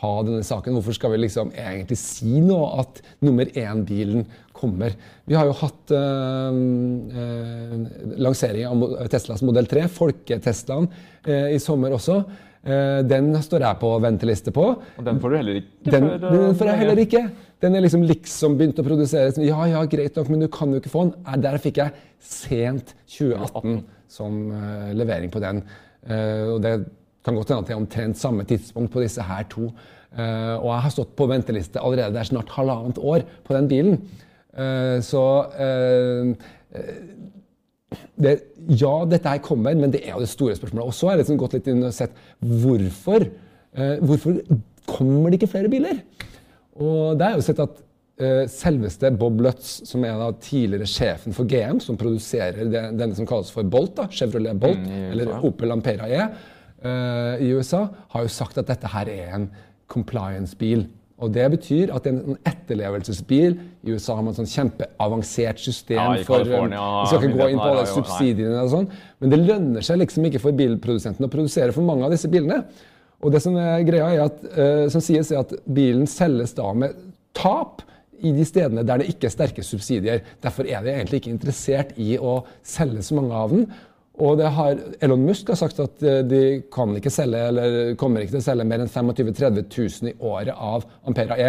ha 0.00 0.14
denne 0.26 0.44
saken? 0.44 0.74
Hvorfor 0.76 0.96
skal 0.96 1.14
vi 1.14 1.22
liksom 1.22 1.52
egentlig 1.54 1.96
si 2.00 2.40
noe 2.42 2.72
at 2.82 2.98
nummer 3.24 3.48
én-bilen 3.48 4.26
kommer? 4.54 4.96
Vi 5.24 5.38
har 5.38 5.48
jo 5.48 5.54
hatt 5.62 5.94
uh, 5.94 6.50
uh, 6.50 7.76
lansering 8.26 8.66
av 8.68 9.06
Teslas 9.12 9.44
modell 9.46 9.70
3, 9.70 9.86
folketeslaen, 10.00 10.90
i 11.24 11.56
sommer 11.62 11.94
også. 11.96 12.18
Den 12.64 13.26
står 13.44 13.60
jeg 13.60 13.76
på 13.76 13.88
venteliste 14.00 14.52
på. 14.54 14.62
Og 14.80 15.04
den 15.04 15.18
får 15.20 15.32
du 15.32 15.36
heller 15.36 15.58
ikke? 15.60 15.90
Den, 15.92 16.06
den 16.22 16.54
får 16.56 16.70
jeg 16.70 16.80
heller 16.80 17.00
ikke. 17.02 17.20
Den 17.64 17.76
er 17.76 17.84
liksom 17.84 18.04
liksom 18.04 18.58
begynt 18.58 18.80
å 18.80 18.84
produseres. 18.86 19.38
Ja, 19.40 19.62
ja, 19.70 19.82
greit 19.88 20.16
nok, 20.18 20.30
men 20.32 20.44
du 20.44 20.48
kan 20.52 20.72
jo 20.72 20.80
ikke 20.80 20.92
få 20.92 21.06
den. 21.08 21.42
Der 21.44 21.56
fikk 21.62 21.80
jeg 21.80 21.94
sent 22.24 22.94
2018 23.14 23.78
som 24.14 24.38
uh, 24.52 24.90
levering 24.96 25.32
på 25.32 25.42
den. 25.44 25.62
Uh, 26.04 26.54
og 26.54 26.62
det 26.64 26.74
Kan 27.24 27.38
godt 27.38 27.48
hende 27.48 27.64
at 27.64 27.70
det 27.70 27.72
er 27.72 27.80
omtrent 27.80 28.20
samme 28.20 28.44
tidspunkt 28.44 28.92
på 28.92 29.00
disse 29.00 29.24
her 29.24 29.46
to. 29.48 29.70
Og 30.14 30.66
jeg 30.68 30.82
har 30.84 30.92
stått 30.92 31.14
på 31.16 31.26
venteliste 31.26 31.80
allerede. 31.80 32.12
Det 32.12 32.20
er 32.20 32.28
snart 32.28 32.52
halvannet 32.52 32.98
år 33.00 33.24
på 33.48 33.54
den 33.56 33.68
bilen. 33.70 33.94
Så 35.02 35.22
det, 38.16 38.36
Ja, 38.68 38.92
dette 39.08 39.28
her 39.28 39.42
kommer, 39.44 39.74
men 39.76 39.92
det 39.92 40.04
er 40.04 40.14
jo 40.14 40.22
det 40.24 40.30
store 40.32 40.56
spørsmålet. 40.58 40.86
Og 40.88 40.96
så 40.96 41.08
har 41.08 41.16
jeg 41.16 41.24
liksom 41.24 41.40
gått 41.40 41.56
litt 41.58 41.72
inn 41.72 41.84
og 41.84 41.94
sett 41.96 42.14
hvorfor, 42.40 43.26
hvorfor 44.00 44.38
kommer 44.88 45.32
det 45.32 45.40
ikke 45.40 45.52
flere 45.56 45.72
biler? 45.72 46.00
Og 46.80 47.18
det 47.18 47.26
er 47.26 47.36
jo 47.36 47.44
sett 47.44 47.60
at 47.64 47.82
selveste 48.50 49.10
Bob 49.18 49.40
Lutz, 49.42 49.80
som 49.88 50.04
er 50.06 50.18
da 50.20 50.30
tidligere 50.38 50.86
sjefen 50.86 51.34
for 51.34 51.50
GM, 51.50 51.80
som 51.82 51.98
produserer 51.98 52.70
det, 52.70 52.82
denne 52.94 53.16
som 53.18 53.26
kalles 53.26 53.50
for 53.50 53.66
Bolt, 53.66 53.96
da, 53.98 54.06
Chevrolet 54.06 54.60
Bolt, 54.62 54.84
mm, 54.84 55.06
eller 55.10 55.32
Opel 55.46 55.74
Ampera 55.74 56.06
E, 56.06 56.26
i 57.42 57.50
USA, 57.56 57.86
har 58.14 58.26
jo 58.26 58.30
sagt 58.30 58.60
at 58.60 58.68
dette 58.70 58.90
her 58.92 59.10
er 59.10 59.34
en 59.38 59.48
compliance-bil. 59.90 60.86
Og 61.24 61.32
Det 61.32 61.46
betyr 61.56 61.92
at 61.96 62.06
en 62.10 62.36
etterlevelsesbil 62.44 63.56
I 63.56 63.94
USA 63.94 64.18
har 64.18 64.26
man 64.26 64.36
sånn 64.36 64.50
kjempeavansert 64.50 65.62
system 65.62 66.00
ja, 66.00 66.24
for 66.26 66.44
um, 66.44 66.74
Vi 66.74 67.06
skal 67.10 67.22
ikke 67.22 67.38
gå 67.38 67.48
inn 67.52 67.62
på 67.62 67.70
alle 67.70 67.86
subsidiene, 67.88 68.58
og 68.64 68.72
sånn, 68.74 68.90
men 69.22 69.32
det 69.32 69.40
lønner 69.44 69.86
seg 69.86 70.02
liksom 70.02 70.28
ikke 70.28 70.42
for 70.42 70.56
bilprodusenten 70.58 71.26
å 71.26 71.32
produsere 71.32 71.74
for 71.76 71.86
mange 71.86 72.06
av 72.06 72.12
disse 72.14 72.30
bilene. 72.32 72.62
Og 73.24 73.32
det 73.32 73.40
Som 73.44 73.56
er 73.60 73.86
greia 73.88 74.10
er 74.12 74.22
at, 74.26 74.44
uh, 74.52 74.84
som 74.92 75.04
sies 75.04 75.32
er 75.32 75.42
at 75.42 75.56
bilen 75.64 76.06
selges 76.10 76.54
da 76.56 76.68
med 76.76 76.96
tap 77.34 77.82
i 78.24 78.32
de 78.32 78.44
stedene 78.46 78.84
der 78.86 79.02
det 79.02 79.08
ikke 79.12 79.28
er 79.28 79.34
sterke 79.34 79.64
subsidier. 79.66 80.22
Derfor 80.44 80.68
er 80.68 80.84
de 80.84 80.92
egentlig 80.92 81.22
ikke 81.22 81.34
interessert 81.34 81.96
i 82.00 82.14
å 82.16 82.42
selge 82.64 83.02
så 83.04 83.18
mange 83.18 83.36
av 83.36 83.52
den. 83.52 83.66
Og 84.22 84.38
har, 84.38 84.78
Elon 85.02 85.24
Musk 85.26 85.48
har 85.50 85.58
sagt 85.58 85.80
at 85.82 86.02
eh, 86.06 86.20
de 86.22 86.42
kan 86.72 86.92
ikke 86.94 87.10
selge, 87.10 87.40
eller 87.50 87.94
kommer 87.98 88.22
ikke 88.22 88.36
til 88.36 88.44
å 88.44 88.46
selge 88.46 88.66
mer 88.70 88.84
enn 88.84 88.90
25 88.90 89.32
000-30 89.32 89.64
000 89.74 90.12
i 90.12 90.14
året 90.22 90.54
av 90.54 90.84
Ampera 91.08 91.38
E. 91.42 91.48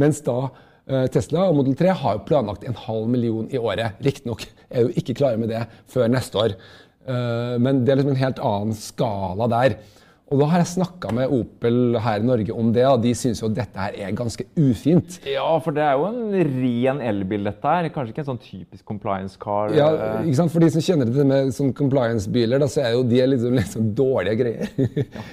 Mens 0.00 0.22
da 0.24 0.38
eh, 0.46 1.04
Tesla 1.12 1.44
og 1.50 1.58
Model 1.58 1.76
3 1.76 1.96
har 2.00 2.22
planlagt 2.28 2.64
en 2.64 2.78
halv 2.86 3.10
million 3.12 3.50
i 3.52 3.60
året. 3.60 4.00
Riktignok 4.04 4.46
er 4.70 4.86
jo 4.86 4.94
ikke 4.96 5.18
klare 5.20 5.40
med 5.40 5.52
det 5.52 5.66
før 5.92 6.08
neste 6.14 6.40
år. 6.40 6.56
Eh, 7.04 7.56
men 7.60 7.82
det 7.84 7.92
er 7.92 8.00
liksom 8.00 8.14
en 8.14 8.24
helt 8.24 8.40
annen 8.48 8.78
skala 8.78 9.50
der. 9.52 9.76
Og 10.32 10.40
da 10.40 10.46
har 10.48 10.62
jeg 10.62 10.70
snakka 10.70 11.10
med 11.12 11.32
Opel 11.36 11.98
her 12.00 12.22
i 12.22 12.24
Norge 12.24 12.54
om 12.56 12.70
det, 12.72 12.84
og 12.88 13.02
de 13.04 13.10
syns 13.16 13.42
jo 13.42 13.50
at 13.50 13.56
dette 13.58 13.82
her 13.82 13.96
er 14.06 14.14
ganske 14.16 14.46
ufint. 14.56 15.18
Ja, 15.28 15.44
for 15.60 15.76
det 15.76 15.82
er 15.84 15.98
jo 16.00 16.06
en 16.08 16.32
ren 16.32 17.02
elbil, 17.04 17.44
dette 17.50 17.74
her. 17.74 17.88
Kanskje 17.92 18.14
ikke 18.14 18.22
en 18.24 18.28
sånn 18.30 18.40
typisk 18.40 18.86
compliance 18.88 19.36
car. 19.40 19.74
Ja, 19.76 19.90
ikke 20.22 20.38
sant? 20.40 20.54
For 20.54 20.64
de 20.64 20.70
som 20.72 20.86
kjenner 20.86 21.10
det 21.12 21.26
med 21.28 21.52
sånn 21.52 21.74
compliance-biler, 21.76 22.62
da, 22.62 22.68
så 22.72 22.80
er 22.86 22.94
jo 22.96 23.04
de 23.10 23.20
liksom, 23.34 23.58
liksom 23.58 23.90
dårlige 23.98 24.38
greier. 24.40 24.72
Ja, 24.72 25.26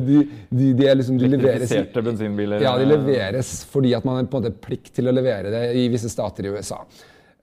de, 0.08 0.24
de, 0.50 0.72
de, 0.80 0.88
er 0.90 0.98
liksom, 0.98 1.20
de 1.20 1.30
leveres 1.30 1.76
bensinbiler. 1.94 2.66
Ja, 2.66 2.74
de 2.80 2.90
leveres 2.90 3.54
fordi 3.70 3.94
at 3.94 4.06
man 4.06 4.18
har 4.18 4.26
på 4.26 4.40
en 4.40 4.48
måte 4.48 4.64
plikt 4.66 4.96
til 4.98 5.10
å 5.10 5.14
levere 5.14 5.54
det 5.54 5.64
i 5.78 5.86
visse 5.92 6.10
stater 6.10 6.48
i 6.48 6.56
USA. 6.56 6.80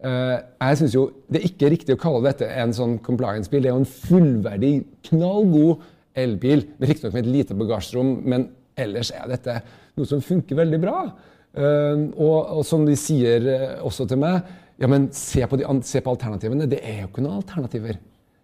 jeg 0.02 0.78
synes 0.80 0.94
jo 0.96 1.02
Det 1.30 1.40
er 1.40 1.44
ikke 1.46 1.70
riktig 1.70 1.96
å 1.96 2.00
kalle 2.02 2.24
dette 2.26 2.52
en 2.52 2.76
sånn 2.76 3.00
compliance-bil. 3.06 3.64
Det 3.64 3.72
er 3.72 3.76
jo 3.78 3.84
en 3.86 3.92
fullverdig, 4.10 4.76
knallgod 5.08 5.88
elbil. 6.18 6.66
Riktignok 6.82 7.16
med 7.16 7.26
et 7.26 7.34
lite 7.36 7.58
bagasjerom, 7.58 8.16
men 8.28 8.50
ellers 8.80 9.12
er 9.16 9.28
dette 9.32 9.58
noe 9.98 10.08
som 10.10 10.24
funker 10.24 10.60
veldig 10.60 10.80
bra. 10.82 11.04
Uh, 11.52 12.08
og, 12.16 12.38
og, 12.60 12.62
som 12.64 12.86
de 12.88 12.96
sier 12.96 13.44
uh, 13.44 13.82
også 13.88 14.06
til 14.08 14.22
meg, 14.22 14.48
ja, 14.80 14.88
men 14.90 15.10
se 15.16 15.44
på, 15.46 15.60
de, 15.60 15.68
se 15.86 16.00
på, 16.02 16.14
alternativene. 16.16 16.70
Det 16.72 16.80
er 16.80 17.04
jo 17.04 17.10
ikke 17.12 17.26
noen 17.26 17.42
alternativer. 17.42 18.00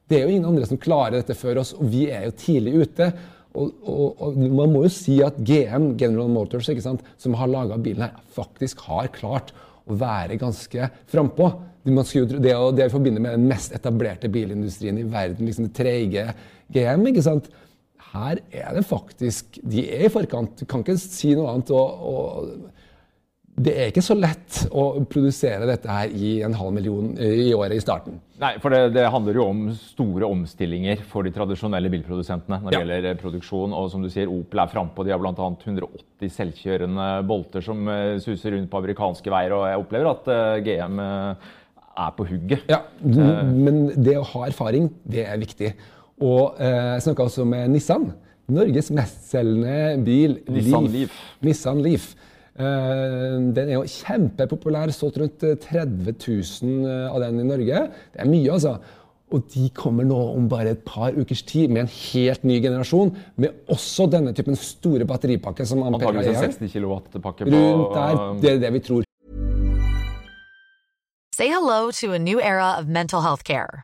Det 0.07 0.19
er 0.19 0.25
jo 0.25 0.35
ingen 0.35 0.49
andre 0.49 0.67
som 0.67 0.79
klarer 0.79 1.19
dette 1.19 1.35
før 1.35 1.63
oss, 1.63 1.73
og 1.75 1.87
vi 1.91 2.05
er 2.13 2.27
jo 2.27 2.35
tidlig 2.37 2.83
ute. 2.83 3.07
Og, 3.57 3.71
og, 3.89 4.19
og 4.21 4.35
man 4.43 4.73
må 4.73 4.83
jo 4.85 4.91
si 4.93 5.17
at 5.25 5.39
GM, 5.41 5.93
General 5.97 6.29
Motors, 6.29 6.69
som 6.69 7.39
har 7.39 7.49
laga 7.49 7.79
bilen 7.81 8.05
her, 8.05 8.19
faktisk 8.35 8.83
har 8.85 9.09
klart 9.15 9.55
å 9.87 9.97
være 9.97 10.37
ganske 10.39 10.91
frampå. 11.09 11.49
Det, 11.87 11.95
det, 12.43 12.53
det 12.75 12.89
forbinder 12.91 13.23
med 13.23 13.37
den 13.37 13.47
mest 13.47 13.73
etablerte 13.75 14.29
bilindustrien 14.29 14.99
i 14.99 15.07
verden. 15.07 15.47
liksom 15.47 15.69
det 15.69 15.77
treige 15.77 16.27
GM. 16.73 17.07
ikke 17.11 17.25
sant? 17.25 17.49
Her 18.07 18.39
er 18.55 18.73
det 18.77 18.85
faktisk 18.87 19.59
De 19.61 19.83
er 19.83 20.07
i 20.07 20.11
forkant. 20.13 20.59
Du 20.59 20.65
kan 20.69 20.83
ikke 20.83 20.97
si 21.01 21.33
noe 21.35 21.51
annet. 21.53 21.71
og, 21.75 22.09
og 22.11 22.73
det 23.57 23.71
er 23.73 23.89
ikke 23.89 24.03
så 24.05 24.13
lett 24.13 24.67
å 24.69 24.83
produsere 25.09 25.65
dette 25.65 25.89
her 25.89 26.11
i 26.13 26.35
en 26.45 26.53
halv 26.53 26.75
million 26.75 27.07
i 27.17 27.49
året 27.57 27.79
i 27.79 27.81
starten. 27.81 28.19
Nei, 28.37 28.51
for 28.61 28.69
det, 28.69 28.91
det 28.93 29.07
handler 29.09 29.39
jo 29.39 29.47
om 29.49 29.63
store 29.73 30.29
omstillinger 30.29 31.01
for 31.09 31.25
de 31.25 31.31
tradisjonelle 31.33 31.89
bilprodusentene 31.89 32.59
når 32.61 32.69
det 32.69 32.77
ja. 32.77 32.83
gjelder 32.83 33.17
produksjon. 33.17 33.73
Og 33.73 33.89
som 33.89 34.05
du 34.05 34.11
sier, 34.13 34.29
Opel 34.29 34.61
er 34.61 34.69
frampå. 34.69 35.07
De 35.07 35.15
har 35.15 35.21
bl.a. 35.23 35.33
180 35.33 36.35
selvkjørende 36.35 37.07
bolter 37.25 37.65
som 37.65 37.81
uh, 37.89 38.19
suser 38.21 38.53
rundt 38.53 38.69
på 38.69 38.83
amerikanske 38.83 39.33
veier. 39.33 39.57
Og 39.57 39.65
jeg 39.71 39.81
opplever 39.81 40.11
at 40.13 40.31
GM 40.67 41.01
er 41.01 42.13
på 42.13 42.29
hugget. 42.29 42.69
Ja, 42.69 42.83
men 43.01 43.87
det 43.97 44.19
å 44.19 44.27
ha 44.35 44.45
erfaring, 44.51 44.91
det 45.01 45.25
er 45.25 45.41
viktig. 45.41 45.73
Og 46.23 46.57
eh, 46.57 46.93
jeg 46.95 47.03
snakka 47.05 47.27
også 47.27 47.45
med 47.45 47.69
Nissan. 47.75 48.09
Norges 48.47 48.89
mestselgende 48.95 50.05
bil. 50.05 50.39
Nissan 50.49 50.87
Leaf. 50.93 51.19
Nissan 51.45 51.83
Leaf. 51.83 52.13
Uh, 52.57 53.37
den 53.53 53.67
er 53.67 53.75
jo 53.75 53.83
kjempepopulær. 53.85 54.89
Solgt 54.95 55.19
rundt 55.21 55.43
30 55.43 56.07
eh, 56.09 56.15
000 56.17 56.87
eh, 56.89 57.03
av 57.11 57.21
den 57.21 57.43
i 57.43 57.45
Norge. 57.45 57.83
Det 58.13 58.23
er 58.23 58.31
mye, 58.31 58.55
altså. 58.55 58.77
Og 59.27 59.43
de 59.51 59.67
kommer 59.75 60.07
nå 60.07 60.17
om 60.37 60.45
bare 60.49 60.71
et 60.71 60.83
par 60.87 61.11
ukers 61.13 61.43
tid 61.43 61.67
med 61.67 61.83
en 61.83 61.91
helt 61.91 62.45
ny 62.47 62.61
generasjon. 62.63 63.11
Med 63.35 63.67
også 63.69 64.07
denne 64.09 64.33
typen 64.33 64.55
store 64.57 65.05
batteripakke 65.05 65.67
som 65.67 65.83
Ampere 65.83 66.23
har. 66.23 66.47
60 66.47 66.71
kW-pakke 66.71 67.49
Rundt 67.51 67.93
der. 67.93 68.23
Det 68.41 68.53
er 68.55 68.63
det 68.63 68.73
vi 68.79 68.83
tror. 68.87 69.03
Say 71.35 71.51
hello 71.53 71.91
to 71.91 72.13
a 72.13 72.17
new 72.17 72.39
era 72.39 72.79
of 72.79 72.87
mental 72.87 73.21
health 73.21 73.43
care. 73.43 73.83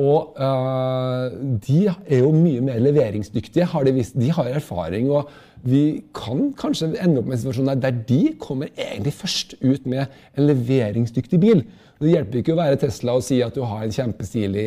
Og 0.00 0.38
uh, 0.40 1.28
de 1.60 1.84
er 1.90 2.22
jo 2.22 2.30
mye 2.32 2.62
mer 2.64 2.80
leveringsdyktige. 2.80 3.66
Har 3.68 3.84
de, 3.84 3.92
vist, 3.98 4.16
de, 4.16 4.30
har 4.32 4.48
erfaring. 4.48 5.10
Og 5.12 5.28
vi 5.68 6.02
kan 6.16 6.50
kanskje 6.58 6.94
ende 6.96 7.20
opp 7.20 7.28
med 7.28 7.36
en 7.36 7.42
situasjon 7.42 7.82
der 7.82 8.00
de 8.08 8.22
kommer 8.40 8.72
egentlig 8.72 9.12
først 9.14 9.54
ut 9.60 9.86
med 9.86 10.06
en 10.36 10.48
leveringsdyktig 10.48 11.40
bil. 11.42 11.64
Det 12.02 12.10
hjelper 12.10 12.40
ikke 12.40 12.56
å 12.56 12.58
være 12.58 12.80
Tesla 12.82 13.14
og 13.14 13.22
si 13.22 13.38
at 13.44 13.54
du 13.54 13.62
har 13.62 13.84
en 13.84 13.94
kjempestilig, 13.94 14.64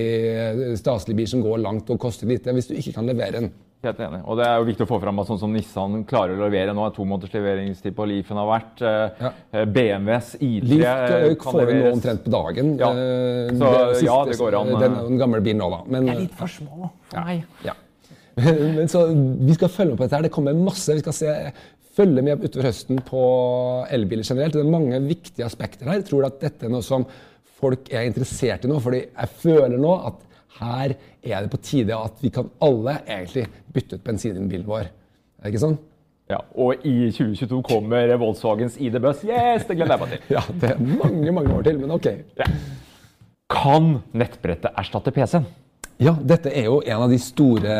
staselig 0.79 1.17
bil 1.17 1.27
som 1.27 1.41
går 1.43 1.59
langt 1.65 1.89
og 1.91 1.99
koster 1.99 2.29
lite, 2.29 2.53
hvis 2.55 2.69
du 2.69 2.77
ikke 2.77 2.93
kan 2.95 3.09
levere 3.09 3.41
den. 3.41 3.49
Helt 3.85 3.99
enig. 4.01 4.19
Og 4.25 4.37
det 4.39 4.45
er 4.49 4.55
jo 4.57 4.65
viktig 4.67 4.85
å 4.87 4.89
få 4.89 4.97
fram 5.03 5.19
at 5.21 5.27
sånn 5.29 5.39
som 5.43 5.51
Nissan 5.53 5.99
klarer 6.09 6.35
å 6.39 6.47
levere 6.47 6.73
nå, 6.73 6.83
er 6.87 6.93
to 6.95 7.05
måneders 7.05 7.33
leveringstid 7.35 7.93
på 7.97 8.07
Leafen 8.09 8.39
har 8.41 8.47
vært. 8.49 8.81
eh, 8.81 9.23
Ja. 9.25 9.31
eh, 9.53 9.65
BMWs 9.65 10.31
I3 10.41 10.63
Leaf 10.71 10.85
eh, 10.85 11.15
eh, 11.29 11.35
kan 11.41 11.53
får 11.59 11.65
vi 11.69 11.77
nå 11.79 11.91
omtrent 11.93 12.23
på 12.25 12.33
dagen. 12.33 12.75
Ja. 12.81 12.89
Eh, 12.91 13.53
Så, 13.55 13.71
det 13.93 14.03
ja, 14.07 14.17
det 14.25 14.37
går 14.41 14.57
an, 14.59 14.73
Den 14.73 14.79
den 14.79 14.81
gamle 14.81 15.01
jo 15.05 15.07
en 15.13 15.17
gammel 15.21 15.41
bil 15.45 15.57
nå, 15.61 15.69
da. 15.69 15.81
Men, 15.87 16.05
det 16.09 16.15
er 16.15 16.21
litt 16.25 16.37
for 16.41 16.47
små 16.47 16.89
for 17.11 17.29
meg. 17.29 17.45
Ja. 17.63 17.73
Men 18.35 18.87
så 18.91 19.05
Vi 19.47 19.53
skal 19.55 19.69
følge 19.71 19.93
opp 19.95 19.99
dette. 20.03 20.15
her. 20.17 20.25
Det 20.27 20.31
kommer 20.35 20.53
masse. 20.57 20.91
Vi 20.97 20.99
skal 21.05 21.13
se, 21.15 21.35
følge 21.95 22.21
med 22.25 22.41
utover 22.43 22.67
høsten 22.67 22.97
på 23.07 23.21
elbiler 23.95 24.25
generelt. 24.27 24.53
Det 24.57 24.65
er 24.65 24.71
mange 24.73 24.99
viktige 25.05 25.45
aspekter 25.45 25.87
her. 25.87 26.01
Jeg 26.01 26.09
tror 26.09 26.25
at 26.27 26.41
dette 26.41 26.65
er 26.67 26.73
noe 26.73 26.83
som 26.83 27.05
folk 27.55 27.87
er 27.93 28.03
interessert 28.09 28.65
i 28.65 28.67
nå. 28.67 28.81
fordi 28.83 29.05
jeg 29.05 29.29
føler 29.39 29.77
nå 29.79 29.93
at 30.09 30.19
her 30.59 30.95
er 30.95 31.43
det 31.43 31.51
på 31.51 31.59
tide 31.63 31.97
at 31.97 32.21
vi 32.23 32.31
kan 32.33 32.47
alle 32.63 32.99
egentlig 33.03 33.47
bytte 33.73 33.99
ut 33.99 34.05
bensinen 34.05 34.47
i 34.47 34.53
bilen 34.53 34.69
vår. 34.69 34.87
Er 34.87 35.43
det 35.47 35.53
ikke 35.53 35.65
sånn? 35.65 35.77
Ja, 36.31 36.39
og 36.57 36.81
i 36.87 37.11
2022 37.13 37.59
kommer 37.67 38.09
Volkswagens 38.17 38.79
ID 38.81 38.97
Buss. 39.03 39.21
Yes, 39.27 39.67
det 39.67 39.77
gleder 39.77 39.93
jeg 39.93 40.01
meg 40.01 40.15
til. 40.15 40.23
Ja, 40.37 40.41
det 40.61 40.71
er 40.71 40.81
mange 40.81 41.35
mange 41.35 41.53
år 41.53 41.67
til, 41.67 41.77
men 41.81 41.93
ok. 41.93 42.09
Ja. 42.39 42.49
Kan 43.53 43.99
nettbrettet 44.17 44.73
erstatte 44.73 45.13
PC-en? 45.13 45.45
Ja, 46.01 46.15
dette 46.17 46.49
er 46.51 46.65
jo 46.67 46.81
en 46.81 47.05
av 47.05 47.11
de 47.13 47.19
store 47.21 47.75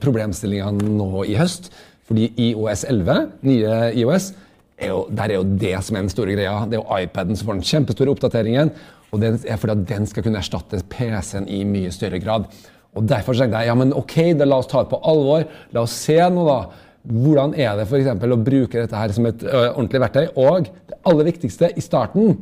problemstillingene 0.00 0.94
nå 0.96 1.26
i 1.26 1.34
høst. 1.36 1.72
Fordi 2.06 2.28
IOS 2.38 2.84
11, 2.86 3.16
nye 3.48 3.78
IOS, 3.98 4.30
er 4.78 4.92
jo, 4.92 5.00
der 5.10 5.32
er 5.32 5.40
jo 5.40 5.46
det 5.58 5.74
som 5.82 5.96
er 5.96 6.04
den 6.04 6.12
store 6.12 6.36
greia. 6.36 6.54
Det 6.70 6.78
er 6.78 6.84
jo 6.84 7.00
iPaden 7.02 7.36
som 7.36 7.48
får 7.48 7.58
den 7.58 7.66
kjempestore 7.66 8.12
oppdateringen. 8.12 8.70
Og 9.14 9.22
det 9.22 9.34
er 9.46 9.60
fordi 9.60 9.76
at 9.76 9.84
den 9.90 10.08
skal 10.10 10.24
kunne 10.26 10.40
erstatte 10.42 10.80
PC-en 10.90 11.46
i 11.52 11.62
mye 11.68 11.92
større 11.94 12.18
grad. 12.22 12.48
Og 12.96 13.04
Derfor 13.06 13.36
tenkte 13.36 13.60
jeg 13.60 13.68
ja, 13.70 13.76
men 13.76 13.92
ok, 13.96 14.16
da 14.40 14.48
la 14.48 14.58
oss 14.62 14.68
ta 14.70 14.82
det 14.82 14.90
på 14.92 15.00
alvor. 15.04 15.44
La 15.76 15.84
oss 15.84 15.94
se 16.06 16.16
nå, 16.32 16.46
da. 16.48 16.58
Hvordan 17.06 17.52
er 17.54 17.76
det 17.78 17.86
for 17.86 18.02
å 18.34 18.38
bruke 18.42 18.80
dette 18.82 18.98
her 18.98 19.12
som 19.14 19.28
et 19.28 19.44
ø, 19.46 19.58
ordentlig 19.76 20.00
verktøy? 20.02 20.24
Og 20.42 20.66
det 20.90 20.96
aller 21.06 21.28
viktigste 21.28 21.68
i 21.78 21.84
starten 21.84 22.32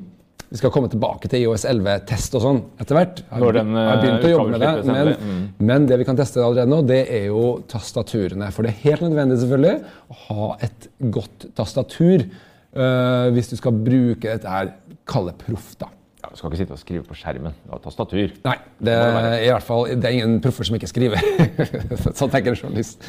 Vi 0.54 0.60
skal 0.60 0.70
komme 0.70 0.86
tilbake 0.88 1.26
til 1.28 1.42
IOS 1.42 1.64
11-test 1.66 2.36
og 2.38 2.42
sånn 2.44 2.60
etter 2.78 2.94
hvert. 2.94 3.20
Jeg 3.26 3.42
har 3.42 3.56
den, 3.56 3.72
begynt 3.74 4.24
å 4.28 4.30
jobbe 4.30 4.52
med 4.52 4.62
det, 4.62 4.70
men, 4.86 5.40
men 5.66 5.88
det 5.90 5.98
vi 5.98 6.06
kan 6.06 6.16
teste 6.16 6.38
allerede 6.38 6.70
nå, 6.70 6.78
det 6.86 7.00
er 7.10 7.24
jo 7.32 7.42
tastaturene. 7.68 8.52
For 8.54 8.62
det 8.62 8.70
er 8.70 8.82
helt 8.84 9.02
nødvendig 9.02 9.40
selvfølgelig 9.42 9.74
å 10.14 10.18
ha 10.28 10.48
et 10.68 10.86
godt 11.16 11.48
tastatur 11.58 12.22
ø, 12.22 12.86
hvis 13.34 13.50
du 13.50 13.56
skal 13.58 13.82
bruke 13.88 14.30
dette 14.30 14.54
her, 14.54 14.70
kall 15.10 15.26
det 15.32 15.34
proff, 15.42 15.74
da. 15.82 15.90
Ja, 16.24 16.30
du 16.32 16.38
skal 16.38 16.48
ikke 16.48 16.58
sitte 16.62 16.72
og 16.72 16.80
skrive 16.80 17.04
på 17.04 17.14
skjermen. 17.18 17.52
Du 17.66 17.72
har 17.74 17.80
tastatur. 17.84 18.30
Nei, 18.46 18.54
det 18.80 18.92
er 18.96 19.42
i 19.44 19.50
hvert 19.50 19.66
fall 19.66 19.90
det 19.92 20.08
er 20.08 20.14
ingen 20.16 20.38
proffer 20.40 20.64
som 20.64 20.78
ikke 20.78 20.88
skriver. 20.88 21.20
sånn 22.16 22.30
tenker 22.32 22.54
en 22.54 22.56
journalist. 22.56 23.04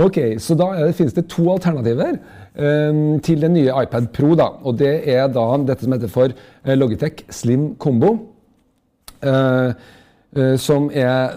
Ok, 0.00 0.16
så 0.40 0.56
da 0.56 0.70
det, 0.78 0.94
finnes 0.96 1.16
det 1.18 1.26
to 1.28 1.44
alternativer 1.52 2.16
um, 2.16 3.18
til 3.26 3.44
den 3.44 3.52
nye 3.58 3.74
iPad 3.82 4.08
Pro. 4.16 4.32
da, 4.38 4.48
og 4.64 4.78
Det 4.80 4.94
er 5.12 5.28
da 5.34 5.44
dette 5.68 5.84
som 5.84 5.92
heter 5.92 6.12
for 6.14 6.32
eh, 6.32 6.72
Logitech 6.78 7.26
Slim 7.28 7.74
Combo. 7.76 8.14
Uh, 9.20 9.76
uh, 10.38 10.56
som 10.56 10.88
er 10.88 11.36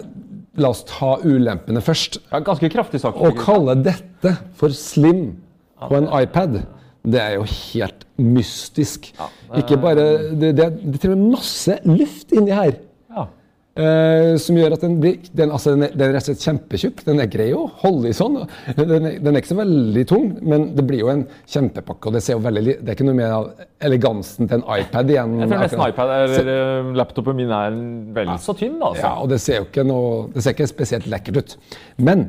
La 0.60 0.72
oss 0.72 0.86
ta 0.88 1.18
ulempene 1.24 1.84
først. 1.84 2.22
Ja, 2.32 2.40
ganske 2.44 2.72
kraftig 2.72 3.04
sak. 3.04 3.20
Å 3.20 3.34
kalle 3.36 3.76
dette 3.84 4.38
for 4.56 4.72
slim 4.76 5.34
på 5.76 5.96
en 5.98 6.08
iPad, 6.08 6.62
det 7.02 7.18
er 7.18 7.36
jo 7.36 7.44
helt 7.50 8.06
mystisk. 8.22 9.10
Ikke 9.58 9.78
bare 9.80 10.06
Det, 10.38 10.54
det, 10.56 10.70
det 10.84 11.00
trenger 11.02 11.30
masse 11.32 11.78
luft 11.88 12.34
inni 12.34 12.54
her. 12.54 12.76
Ja. 13.10 13.24
Eh, 13.72 14.34
som 14.36 14.58
gjør 14.58 14.74
at 14.76 14.82
den 14.84 14.98
blir 15.00 15.16
den, 15.32 15.50
altså, 15.50 15.72
den, 15.72 15.86
er, 15.86 15.94
den 15.96 16.10
er 16.10 16.14
rett 16.18 16.26
og 16.28 16.36
slett 16.36 16.44
kjempetjukk. 16.44 17.02
Den 17.06 17.22
er 17.24 17.30
grei 17.32 17.48
å 17.56 17.64
holde 17.82 18.12
i 18.12 18.16
sånn. 18.16 18.36
Den 18.76 19.08
er, 19.08 19.16
den 19.18 19.32
er 19.32 19.40
ikke 19.40 19.54
så 19.54 19.58
veldig 19.62 20.04
tung, 20.12 20.28
men 20.44 20.68
det 20.76 20.84
blir 20.86 21.02
jo 21.02 21.10
en 21.10 21.24
kjempepakke. 21.50 22.10
og 22.10 22.18
Det 22.18 22.22
ser 22.22 22.36
jo 22.36 22.44
veldig, 22.44 22.76
det 22.84 22.92
er 22.92 22.98
ikke 22.98 23.08
noe 23.08 23.18
mer 23.18 23.34
av 23.40 23.66
elegansen 23.82 24.50
til 24.50 24.60
en 24.60 24.66
iPad 24.76 25.10
igjen. 25.14 25.34
Jeg 25.42 25.50
tror 25.50 25.64
nesten 25.64 25.84
iPad 25.88 26.14
eller 26.20 26.52
eh, 26.54 26.94
laptopen 27.02 27.40
min 27.40 27.56
er 27.58 27.82
vel 28.20 28.32
så 28.44 28.54
tynn. 28.60 28.78
Altså. 28.78 29.08
Ja, 29.08 29.16
og 29.24 29.32
det 29.32 29.42
ser 29.42 29.62
jo 29.62 29.68
ikke, 29.70 29.88
noe, 29.88 30.28
det 30.36 30.44
ser 30.44 30.54
ikke 30.54 30.70
spesielt 30.70 31.10
lekkert 31.10 31.42
ut. 31.42 31.58
Men 31.98 32.28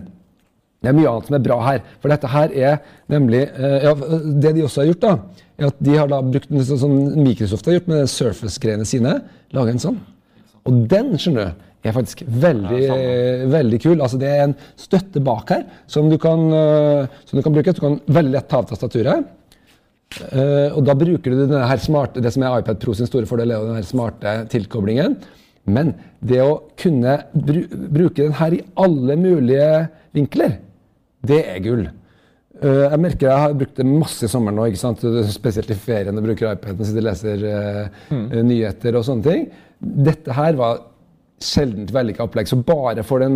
det 0.84 0.92
er 0.92 0.96
mye 0.98 1.08
annet 1.08 1.30
som 1.30 1.38
er 1.38 1.44
bra 1.46 1.58
her. 1.64 1.84
For 2.04 2.12
dette 2.12 2.30
her 2.34 2.56
er 2.70 2.80
nemlig 3.12 3.46
eh, 3.48 3.86
ja, 3.86 3.94
Det 4.44 4.52
de 4.58 4.66
også 4.66 4.82
har 4.82 4.90
gjort, 4.92 5.06
da, 5.06 5.44
er 5.56 5.70
at 5.70 5.84
de 5.88 5.94
har 5.96 6.10
da 6.12 6.20
brukt 6.26 6.52
en 6.52 6.66
sånn 6.68 6.82
som 6.82 6.96
Microsoft 7.24 7.70
har 7.70 7.78
gjort 7.78 7.92
med 7.94 8.10
Surface-greiene 8.12 8.88
sine. 8.88 9.14
Laga 9.56 9.72
en 9.72 9.80
sånn. 9.84 10.02
Og 10.68 10.82
den 10.92 11.14
skjønner 11.16 11.54
du, 11.54 11.70
er 11.84 11.96
faktisk 11.96 12.24
veldig, 12.28 12.82
eh, 12.88 13.46
veldig 13.52 13.80
kul. 13.84 13.96
Altså 14.04 14.20
Det 14.20 14.28
er 14.28 14.44
en 14.46 14.58
støtte 14.80 15.24
bak 15.24 15.50
her 15.52 15.64
som 15.88 16.10
du 16.12 16.18
kan, 16.18 16.46
eh, 16.52 17.08
som 17.28 17.40
du 17.40 17.44
kan 17.44 17.56
bruke. 17.56 17.74
Du 17.74 17.82
kan 17.84 18.00
veldig 18.08 18.36
lett 18.36 18.50
ta 18.52 18.60
av 18.60 18.68
tastaturet. 18.68 19.24
Eh, 20.32 20.70
og 20.76 20.84
da 20.86 20.94
bruker 20.94 21.32
du 21.32 21.46
denne 21.48 21.68
her 21.68 21.80
smarte, 21.82 22.22
det 22.22 22.32
som 22.34 22.44
er 22.44 22.60
iPad 22.60 22.80
Pro 22.80 22.94
sin 22.94 23.08
store 23.08 23.26
fordel, 23.26 23.52
er 23.52 23.66
den 23.66 23.80
her 23.80 23.88
smarte 23.88 24.36
tilkoblingen. 24.52 25.18
Men 25.66 25.94
det 26.24 26.42
å 26.44 26.62
kunne 26.78 27.24
bru, 27.34 27.64
bruke 27.72 28.20
den 28.20 28.36
her 28.38 28.54
i 28.54 28.62
alle 28.76 29.16
mulige 29.16 29.90
vinkler, 30.14 30.60
det 31.26 31.42
er 31.48 31.60
gull. 31.64 31.84
Eh, 32.62 32.84
jeg 32.92 33.02
merker 33.02 33.28
jeg 33.30 33.44
har 33.44 33.54
brukt 33.58 33.76
det 33.80 33.86
masse 33.90 34.26
i 34.28 34.32
sommer 34.32 34.54
nå, 34.54 34.68
ikke 34.70 34.82
sant? 34.82 35.04
spesielt 35.34 35.72
i 35.74 35.78
ferien. 35.80 36.18
og 36.18 36.26
bruker 36.26 36.52
iPaden, 36.54 36.86
sitter 36.86 37.02
og 37.02 37.08
leser 37.10 37.46
eh, 37.50 38.02
eh, 38.14 38.42
nyheter 38.46 38.98
og 39.00 39.06
sånne 39.08 39.24
ting. 39.26 39.48
Dette 39.82 40.36
her 40.38 40.54
var 40.60 40.84
sjeldent 41.44 41.90
vellykka 41.92 42.24
opplegg. 42.24 42.48
Så 42.48 42.60
bare 42.64 43.04
for, 43.04 43.20
den, 43.24 43.34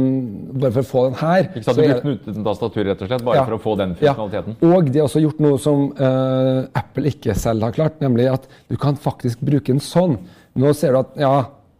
bare 0.53 0.71
for 0.77 0.85
å 0.85 0.87
få 0.91 1.01
den 1.09 1.17
her 1.19 1.47
Ikke 1.49 1.63
sant, 1.65 1.75
så 1.75 1.81
Du 1.81 1.87
brukte 1.87 2.05
den 2.07 2.37
uten 2.37 2.45
tastatur, 2.45 2.85
rett 2.87 3.01
og 3.03 3.09
slett, 3.09 3.25
bare 3.25 3.39
Ja. 3.41 3.45
for 3.49 3.57
å 3.57 3.61
få 3.63 3.75
den 3.81 3.95
Ja. 3.99 4.13
funksjonaliteten? 4.13 4.57
Og 4.69 4.91
de 4.91 4.99
har 4.99 5.07
også 5.09 5.23
gjort 5.25 5.39
noe 5.43 5.57
som 5.59 5.91
uh, 5.99 6.67
Apple 6.77 7.11
ikke 7.11 7.35
selv 7.35 7.63
har 7.67 7.75
klart, 7.75 7.99
nemlig 7.99 8.29
at 8.31 8.47
du 8.69 8.77
kan 8.77 8.95
faktisk 8.95 9.41
bruke 9.41 9.67
den 9.73 9.83
sånn. 9.83 10.19
Nå 10.55 10.71
ser 10.77 10.93
du 10.95 10.99
at 10.99 11.17
ja, 11.19 11.33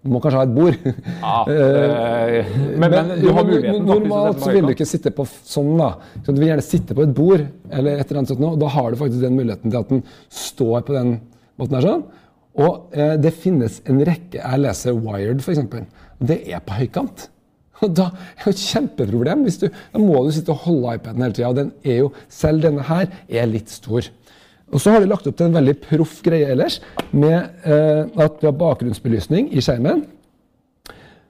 må 0.08 0.22
kanskje 0.24 0.40
ha 0.40 0.46
et 0.46 0.54
bord. 0.56 0.76
Ja, 1.22 1.38
eh, 1.54 2.52
men, 2.78 2.94
men 2.94 3.10
du 3.22 3.30
har 3.34 3.48
muligheten 3.48 3.88
Normalt 3.88 4.44
så 4.44 4.54
vil 4.54 4.68
du 4.70 4.74
ikke 4.76 4.88
sitte 4.88 5.12
på 5.16 5.26
sånn, 5.28 5.74
da. 5.80 5.94
Så 6.22 6.36
du 6.36 6.42
vil 6.42 6.52
gjerne 6.52 6.66
sitte 6.66 6.98
på 6.98 7.04
et 7.08 7.16
bord, 7.18 7.44
eller 7.72 7.98
et 7.98 8.06
eller 8.06 8.22
annet 8.22 8.34
sånt, 8.34 8.46
og 8.48 8.62
da 8.62 8.72
har 8.76 8.92
du 8.92 9.00
faktisk 9.02 9.24
den 9.26 9.40
muligheten 9.40 9.74
til 9.74 9.82
at 9.82 9.92
den 9.92 10.04
står 10.34 10.86
på 10.88 10.96
den 10.96 11.18
måten 11.60 11.80
her 11.80 11.90
sånn. 11.90 12.06
Og 12.58 12.94
eh, 12.98 13.16
det 13.22 13.36
finnes 13.38 13.82
en 13.90 14.00
rekke 14.06 14.40
Jeg 14.40 14.62
leser 14.64 14.96
Wired, 14.98 15.44
f.eks. 15.44 16.06
Det 16.18 16.40
er 16.50 16.64
på 16.66 16.78
høykant. 16.80 17.28
Og 17.86 17.94
da 17.94 18.08
er 18.10 18.48
det 18.48 18.56
et 18.56 18.64
kjempeproblem. 18.64 19.44
Hvis 19.46 19.60
du, 19.62 19.68
da 19.70 20.02
må 20.02 20.24
du 20.26 20.32
sitte 20.34 20.54
og 20.56 20.64
holde 20.66 20.96
iPaden 20.98 21.26
hele 21.26 21.38
tida. 21.38 21.52
Og 21.52 21.60
den 21.60 21.74
er 21.86 22.00
jo, 22.02 22.14
selv 22.34 22.66
denne 22.66 22.86
her 22.88 23.12
er 23.30 23.52
litt 23.52 23.70
stor. 23.74 24.08
Og 24.74 24.84
så 24.84 24.92
har 24.92 25.04
de 25.04 25.10
lagt 25.10 25.28
opp 25.30 25.38
til 25.40 25.48
en 25.48 25.56
veldig 25.56 25.76
proff 25.86 26.20
greie 26.26 26.50
ellers, 26.52 26.82
med 27.16 27.38
eh, 27.64 28.04
at 28.20 28.40
du 28.40 28.48
har 28.50 28.58
bakgrunnsbelysning 28.60 29.52
i 29.56 29.64
skjermen. 29.64 30.04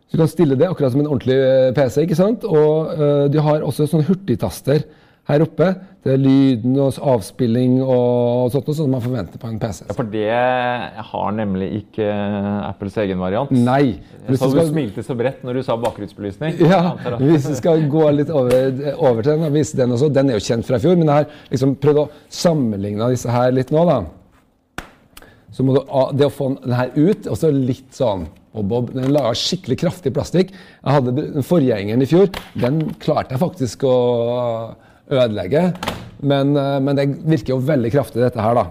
Så 0.08 0.15
du 0.15 0.21
kan 0.23 0.32
stille 0.32 0.58
det 0.58 0.69
akkurat 0.69 0.93
som 0.93 1.04
en 1.04 1.10
ordentlig 1.12 1.38
eh, 1.38 1.73
PC. 1.76 2.02
ikke 2.06 2.17
sant? 2.17 2.47
Og 2.47 2.95
eh, 2.95 3.26
de 3.34 3.43
har 3.43 3.65
også 3.65 3.89
sånne 3.89 4.08
hurtigtaster 4.08 4.88
her 5.27 5.43
oppe. 5.43 5.69
Det 6.07 6.13
er 6.13 6.21
lyden 6.21 6.77
og 6.79 6.97
avspilling 7.11 7.81
og 7.83 8.53
sånt, 8.53 8.69
noe 8.69 8.77
som 8.77 8.93
man 8.95 9.03
forventer 9.03 9.41
på 9.41 9.49
en 9.49 9.57
PC. 9.59 9.81
Ja, 9.89 9.95
for 9.97 10.07
det 10.07 10.29
har 11.09 11.33
nemlig 11.35 11.67
ikke 11.81 12.07
Apples 12.69 12.95
egen 13.03 13.19
variant. 13.19 13.51
Nei. 13.51 13.97
Jeg 14.23 14.39
så 14.39 14.47
du 14.47 14.55
skal, 14.55 14.69
smilte 14.71 15.03
så 15.03 15.17
bredt 15.19 15.43
når 15.43 15.59
du 15.59 15.65
sa 15.67 15.75
bakgrunnsbelysning. 15.83 16.61
ja, 16.63 16.93
hvis 17.19 17.49
vi 17.51 17.57
skal 17.59 17.83
gå 17.91 18.05
litt 18.15 18.31
over, 18.31 18.71
over 18.95 19.19
til 19.19 19.33
den 19.33 19.49
og 19.49 19.59
vise 19.59 19.79
den 19.79 19.97
også. 19.97 20.11
Den 20.15 20.31
er 20.31 20.39
jo 20.39 20.45
kjent 20.47 20.69
fra 20.69 20.79
i 20.79 20.85
fjor, 20.85 20.95
men 20.95 21.11
jeg 21.11 21.27
har 21.27 21.51
liksom 21.51 21.75
prøvd 21.83 22.03
å 22.05 22.07
sammenligne 22.39 23.11
disse 23.11 23.35
her 23.35 23.51
litt 23.55 23.75
nå. 23.75 23.83
da. 23.91 23.99
Så 25.51 25.63
må 25.65 25.75
du, 25.75 25.83
ah, 25.91 26.11
det 26.15 26.27
å 26.27 26.31
få 26.31 26.53
den 26.55 26.75
her 26.77 26.95
ut, 26.95 27.27
og 27.27 27.35
så 27.39 27.51
litt 27.51 27.95
sånn 27.95 28.27
bob, 28.55 28.67
bob. 28.71 28.91
Den 28.95 29.09
er 29.09 29.15
laga 29.15 29.35
skikkelig 29.37 29.81
kraftig 29.83 30.15
plastikk. 30.15 30.55
Jeg 30.55 30.99
hadde 31.01 31.15
den 31.19 31.45
forgjengeren 31.45 32.03
i 32.03 32.09
fjor. 32.09 32.29
Den 32.55 32.85
klarte 33.01 33.35
jeg 33.35 33.43
faktisk 33.43 33.83
å 33.87 33.95
ødelegge. 35.11 35.73
Men, 36.21 36.55
eh, 36.57 36.79
men 36.81 36.95
det 36.97 37.07
virker 37.23 37.53
jo 37.55 37.59
veldig 37.61 37.91
kraftig, 37.93 38.21
dette 38.23 38.41
her, 38.41 38.55
da. 38.57 38.65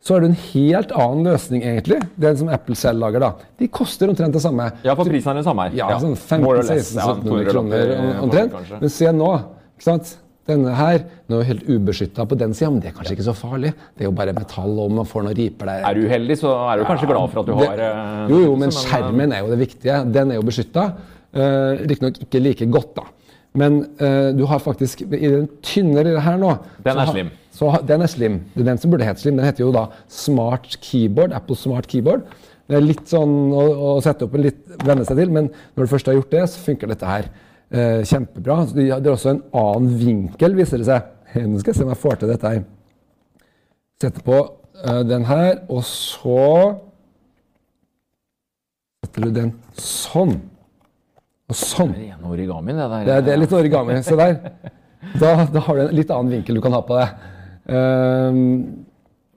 Så 0.00 0.14
har 0.14 0.20
du 0.22 0.28
en 0.28 0.36
helt 0.54 0.92
annen 0.94 1.24
løsning, 1.26 1.64
egentlig. 1.66 1.98
Den 2.22 2.36
som 2.38 2.48
Apple 2.54 2.76
selv 2.78 3.00
lager. 3.02 3.20
da. 3.20 3.32
De 3.58 3.66
koster 3.68 4.08
omtrent 4.08 4.32
det 4.32 4.42
samme. 4.42 4.70
Ja, 4.84 4.94
for 4.94 5.04
prisen 5.04 5.32
er 5.32 5.40
den 5.40 5.44
samme 5.44 5.66
her. 5.66 5.74
Ja, 5.74 5.88
sånn 5.98 6.14
more 6.40 6.60
or 6.60 6.62
15-16 6.62 7.00
Ja, 7.00 7.08
1700 7.18 7.50
kroner 7.50 8.22
omtrent. 8.22 8.80
Men 8.80 8.88
se 8.88 9.10
nå. 9.12 9.32
ikke 9.76 9.88
sant? 9.88 10.16
Denne 10.48 10.72
her 10.72 11.02
den 11.02 11.34
er 11.36 11.42
jo 11.42 11.46
helt 11.50 11.66
ubeskytta 11.68 12.24
på 12.24 12.38
den 12.38 12.54
sida, 12.56 12.70
men 12.72 12.80
det 12.80 12.88
er 12.88 12.94
kanskje 12.96 13.18
ikke 13.18 13.26
så 13.26 13.34
farlig. 13.36 13.74
Det 13.98 14.06
er 14.06 14.08
jo 14.08 14.14
bare 14.16 14.32
metall, 14.32 14.78
og 14.80 14.94
man 14.96 15.04
får 15.04 15.26
noen 15.26 15.36
riper 15.36 15.68
der. 15.68 15.82
Er 15.84 15.98
du 15.98 16.06
uheldig, 16.06 16.38
så 16.40 16.54
er 16.70 16.78
du 16.80 16.84
kanskje 16.88 17.08
glad 17.10 17.28
for 17.34 17.40
at 17.40 17.46
du 17.46 17.52
Det- 17.52 17.68
har 17.68 17.78
eh, 17.78 18.28
Jo, 18.30 18.38
jo, 18.46 18.56
men 18.56 18.70
eh, 18.70 18.78
skjermen 18.78 19.32
er 19.34 19.40
jo 19.44 19.50
det 19.50 19.58
viktige. 19.58 20.12
Den 20.12 20.30
er 20.30 20.34
jo 20.36 20.42
beskytta. 20.42 20.94
Uh, 21.28 21.76
Riktignok 21.84 22.16
ikke 22.24 22.40
like 22.40 22.66
godt, 22.72 22.94
da. 22.96 23.02
Men 23.58 23.80
uh, 24.00 24.30
du 24.36 24.44
har 24.46 24.62
faktisk 24.62 25.02
I 25.06 25.18
den 25.24 25.48
tynnere 25.64 26.20
her 26.22 26.36
nå 26.40 26.54
Den 26.84 27.00
er 27.02 27.10
slim. 27.10 27.30
Så, 27.58 27.72
den 27.88 28.04
er 28.04 28.10
slim. 28.10 28.36
Det 28.54 28.62
er 28.62 28.70
den 28.70 28.78
som 28.78 28.92
burde 28.92 29.06
hett 29.08 29.18
slim. 29.18 29.38
Den 29.38 29.48
heter 29.48 29.64
jo 29.64 29.72
da 29.74 29.88
Smart 30.12 30.76
Keyboard. 30.84 31.34
Apple 31.34 31.56
Smart 31.58 31.88
Keyboard. 31.90 32.28
Det 32.68 32.76
er 32.76 32.84
litt 32.84 33.06
sånn 33.08 33.32
å, 33.56 33.64
å 33.64 33.92
sette 34.04 34.26
opp 34.26 34.36
en 34.36 34.44
litt 34.44 34.60
venne 34.84 35.06
seg 35.08 35.16
til, 35.16 35.30
men 35.32 35.46
når 35.48 35.86
du 35.86 35.90
først 35.90 36.10
har 36.10 36.18
gjort 36.18 36.34
det, 36.34 36.42
så 36.52 36.64
funker 36.66 36.90
dette 36.92 37.08
her 37.08 37.30
uh, 37.32 38.02
kjempebra. 38.06 38.58
Så 38.68 38.76
Det 38.76 38.90
er 38.92 39.08
også 39.14 39.32
en 39.32 39.44
annen 39.56 39.94
vinkel, 39.98 40.56
viser 40.58 40.82
det 40.82 40.90
seg. 40.90 41.08
Nå 41.48 41.62
skal 41.62 41.72
jeg 41.72 41.80
se 41.80 41.86
om 41.86 41.94
jeg 41.94 42.02
får 42.02 42.20
til 42.20 42.32
dette 42.34 42.52
her. 42.52 42.60
Setter 44.04 44.26
på 44.28 44.42
uh, 44.84 45.00
den 45.08 45.24
her, 45.26 45.64
og 45.72 45.82
så 45.88 46.44
setter 49.02 49.26
du 49.26 49.34
den 49.40 49.52
sånn. 49.80 50.36
Og 51.48 51.56
sånn. 51.56 51.94
Det 51.96 52.10
er 52.12 52.28
origami, 52.28 52.74
det 52.76 52.90
der. 52.92 53.06
Det 53.08 53.16
det 53.24 53.32
er 53.32 53.40
litt 53.40 53.54
origami. 53.56 53.96
Se 54.04 54.18
der. 54.18 54.36
Da, 55.16 55.32
da 55.48 55.62
har 55.64 55.78
du 55.78 55.82
en 55.86 55.96
litt 55.96 56.10
annen 56.12 56.34
vinkel 56.36 56.58
du 56.58 56.62
kan 56.64 56.74
ha 56.76 56.82
på 56.84 56.98
det. 56.98 57.08
Um, 57.68 58.38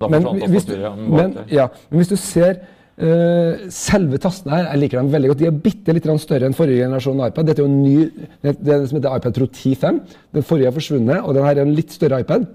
men, 0.10 0.28
hvis 0.50 0.66
du, 0.66 0.74
men, 0.98 1.36
ja, 1.52 1.68
men 1.92 2.02
hvis 2.02 2.10
du 2.10 2.18
ser 2.20 2.58
uh, 2.58 3.68
selve 3.72 4.18
tastene 4.24 4.58
her, 4.58 4.70
jeg 4.72 4.82
liker 4.82 5.00
dem 5.00 5.12
veldig 5.14 5.32
godt. 5.32 5.44
De 5.44 5.48
er 5.52 5.62
bitte 5.68 5.96
litt 5.96 6.10
større 6.24 6.50
enn 6.50 6.58
forrige 6.58 6.84
generasjon 6.84 7.24
iPad. 7.28 7.48
Dette 7.48 7.64
er 7.64 7.68
jo 7.68 7.72
en 7.72 7.84
ny, 7.84 8.28
det 8.44 8.56
det 8.66 8.80
som 8.90 9.00
heter 9.00 9.22
iPad 9.22 9.38
Pro 9.38 9.48
10.5. 9.48 10.02
Den 10.36 10.48
forrige 10.48 10.72
er 10.72 10.78
forsvunnet, 10.80 11.22
og 11.22 11.38
den 11.38 11.48
her 11.48 11.62
er 11.62 11.68
en 11.68 11.76
litt 11.78 11.96
større 11.96 12.24
iPad. 12.26 12.50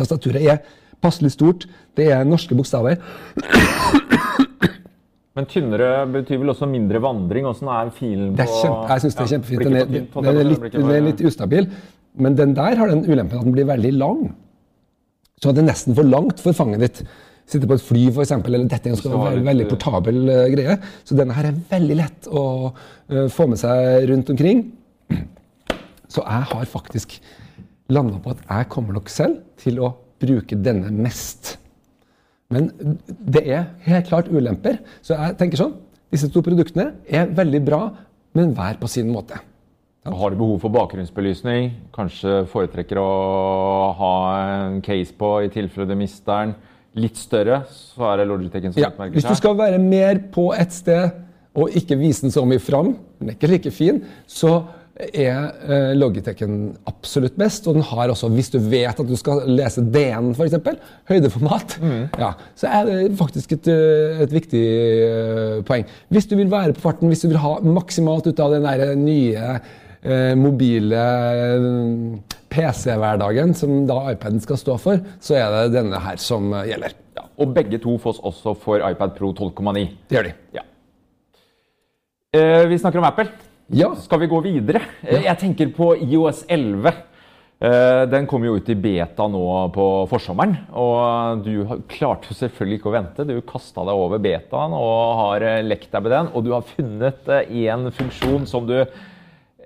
Tastaturet 0.00 0.42
er 0.42 0.60
passelig 1.02 1.32
stort. 1.38 1.68
Det 1.96 2.10
er 2.12 2.26
norske 2.28 2.58
bokstaver. 2.58 3.00
Men 5.32 5.48
tynnere 5.48 6.04
betyr 6.12 6.42
vel 6.42 6.52
også 6.52 6.68
mindre 6.68 7.00
vandring? 7.00 7.46
Åssen 7.48 7.70
er 7.72 7.90
filen 7.96 8.34
på 8.34 8.40
Det 8.42 8.44
er 8.44 8.52
kjempe, 8.52 8.86
jeg 8.90 9.04
synes 9.04 9.16
det 9.16 9.24
er 9.24 9.30
kjempefint. 9.32 9.64
Den 9.64 9.76
er, 9.80 9.86
den 9.88 10.30
er, 10.32 10.48
litt, 10.50 10.64
den 10.74 10.90
er 10.92 11.04
litt 11.06 11.22
ustabil. 11.24 11.68
Men 12.20 12.36
den 12.36 12.52
der 12.56 12.76
har 12.76 12.92
den 12.92 13.04
ulempen 13.06 13.38
at 13.38 13.46
den 13.46 13.54
blir 13.56 13.68
veldig 13.70 13.92
lang. 13.96 14.24
Så 15.40 15.54
det 15.54 15.64
er 15.64 15.70
nesten 15.70 15.96
for 15.96 16.06
langt 16.06 16.42
for 16.42 16.56
fanget 16.56 16.84
ditt. 16.84 17.00
Sitte 17.48 17.66
på 17.66 17.74
et 17.74 17.84
fly, 17.84 18.02
eksempel, 18.22 18.54
eller 18.54 18.68
dette 18.70 18.92
en 18.92 18.98
skal 18.98 19.16
være 19.16 19.38
litt, 19.40 19.46
veldig 19.48 19.64
eh, 19.64 19.70
portabel 19.72 20.20
eh, 20.30 20.44
greie. 20.52 20.76
Så 21.08 21.16
denne 21.18 21.34
her 21.36 21.48
er 21.48 21.56
veldig 21.72 21.96
lett 21.98 22.28
å 22.30 22.44
eh, 22.70 23.26
få 23.32 23.48
med 23.50 23.60
seg 23.60 24.06
rundt 24.12 24.30
omkring. 24.32 24.62
Så 26.12 26.22
jeg 26.22 26.48
har 26.52 26.68
faktisk 26.68 27.16
landa 27.92 28.20
på 28.22 28.36
at 28.36 28.44
jeg 28.44 28.70
kommer 28.72 29.00
nok 29.00 29.10
selv 29.10 29.40
til 29.60 29.80
å 29.82 29.94
bruke 30.22 30.60
denne 30.60 30.92
mest. 30.94 31.56
Men 32.52 32.68
det 33.08 33.42
er 33.48 33.70
helt 33.86 34.10
klart 34.10 34.28
ulemper. 34.32 34.78
Så 35.04 35.16
jeg 35.16 35.38
tenker 35.40 35.60
sånn, 35.62 35.74
disse 36.12 36.28
to 36.32 36.42
produktene 36.44 36.90
er 37.08 37.30
veldig 37.32 37.62
bra, 37.64 37.80
men 38.36 38.52
hver 38.56 38.76
på 38.80 38.88
sin 38.92 39.08
måte. 39.12 39.38
Har 40.02 40.32
du 40.34 40.36
behov 40.40 40.56
for 40.64 40.72
bakgrunnsbelysning? 40.74 41.70
Kanskje 41.94 42.40
foretrekker 42.50 42.98
å 42.98 43.08
ha 44.00 44.14
en 44.66 44.80
case 44.82 45.14
på 45.14 45.28
i 45.46 45.50
tilfelle 45.54 45.86
du 45.92 45.96
mister 46.00 46.32
den. 46.48 46.54
Litt 46.98 47.16
større, 47.16 47.62
så 47.72 48.10
er 48.10 48.20
det 48.20 48.26
Logitech 48.28 48.66
som 48.74 48.82
Ja, 48.82 48.90
utmerker 48.92 49.14
hvis 49.16 49.24
du 49.24 49.30
seg. 49.30 49.38
skal 49.40 49.54
være 49.56 49.78
mer 49.80 50.18
på 50.34 50.50
ett 50.52 50.74
sted 50.76 51.14
og 51.56 51.72
ikke 51.78 51.96
vise 52.00 52.26
den 52.26 52.32
så 52.34 52.42
mye 52.48 52.60
fram, 52.60 52.94
den 53.20 53.30
er 53.30 53.36
ikke 53.38 53.48
like 53.52 53.70
fin, 53.72 54.02
så 54.28 54.62
er 55.10 55.50
eh, 55.66 55.92
Logitechen 55.96 56.72
absolutt 56.88 57.36
best. 57.40 57.66
Og 57.68 57.76
den 57.78 57.86
har 57.86 58.12
også, 58.12 58.30
hvis 58.32 58.50
du 58.54 58.58
vet 58.62 58.98
at 58.98 59.08
du 59.08 59.14
skal 59.18 59.44
lese 59.50 59.84
DN 59.94 60.32
f.eks., 60.36 60.56
høydeformat, 61.10 61.76
ja, 62.20 62.32
så 62.58 62.70
er 62.70 62.88
det 62.88 62.98
faktisk 63.18 63.56
et, 63.58 63.70
eh, 63.72 64.22
et 64.24 64.34
viktig 64.34 64.62
eh, 64.62 65.60
poeng. 65.68 65.86
Hvis 66.12 66.28
du 66.30 66.36
vil 66.38 66.50
være 66.52 66.76
på 66.76 66.86
farten, 66.86 67.12
hvis 67.12 67.24
du 67.24 67.30
vil 67.32 67.42
ha 67.42 67.56
maksimalt 67.64 68.28
ut 68.30 68.42
av 68.42 68.56
den 68.56 68.66
der 68.68 68.96
nye 68.98 69.52
eh, 69.52 70.32
mobile 70.38 71.06
PC-hverdagen 72.52 73.54
som 73.56 73.86
da 73.88 74.02
iPaden 74.12 74.42
skal 74.44 74.60
stå 74.60 74.76
for, 74.80 75.06
så 75.22 75.38
er 75.40 75.54
det 75.56 75.78
denne 75.78 76.02
her 76.02 76.20
som 76.20 76.52
gjelder. 76.68 76.98
Ja, 77.16 77.26
og 77.40 77.54
begge 77.56 77.80
to 77.80 77.98
fås 78.00 78.20
også 78.24 78.54
for 78.60 78.84
iPad 78.88 79.16
Pro 79.18 79.32
12,9. 79.36 79.88
Det 80.08 80.18
gjør 80.18 80.30
de. 80.30 80.36
Ja. 80.56 80.66
Eh, 82.32 82.64
vi 82.70 82.78
snakker 82.80 83.02
om 83.02 83.04
Apple. 83.04 83.28
Ja. 83.72 83.94
Skal 83.96 84.20
vi 84.20 84.26
gå 84.28 84.40
videre? 84.44 84.82
Ja. 85.00 85.22
Jeg 85.30 85.38
tenker 85.40 85.70
på 85.72 85.94
IOS 85.96 86.44
11. 86.48 86.92
Eh, 87.62 88.02
Den 88.10 88.26
kom 88.28 88.44
jo 88.44 88.56
ut 88.58 88.68
i 88.68 88.76
beta 88.76 89.24
nå 89.32 89.44
på 89.72 89.86
forsommeren. 90.10 90.58
Og 90.76 91.40
du 91.46 91.62
klarte 91.88 92.28
jo 92.28 92.36
selvfølgelig 92.36 92.80
ikke 92.80 92.90
å 92.90 92.96
vente. 92.98 93.24
Du 93.28 93.38
kasta 93.48 93.84
deg 93.88 93.96
over 93.96 94.20
betaen 94.20 94.76
og 94.76 95.14
har 95.22 95.46
eh, 95.48 95.62
lekt 95.64 95.88
deg 95.94 96.04
med 96.04 96.12
den. 96.12 96.28
Og 96.36 96.44
du 96.44 96.52
har 96.52 96.68
funnet 96.68 97.32
én 97.48 97.88
funksjon 97.96 98.44
som 98.50 98.68
du 98.68 98.76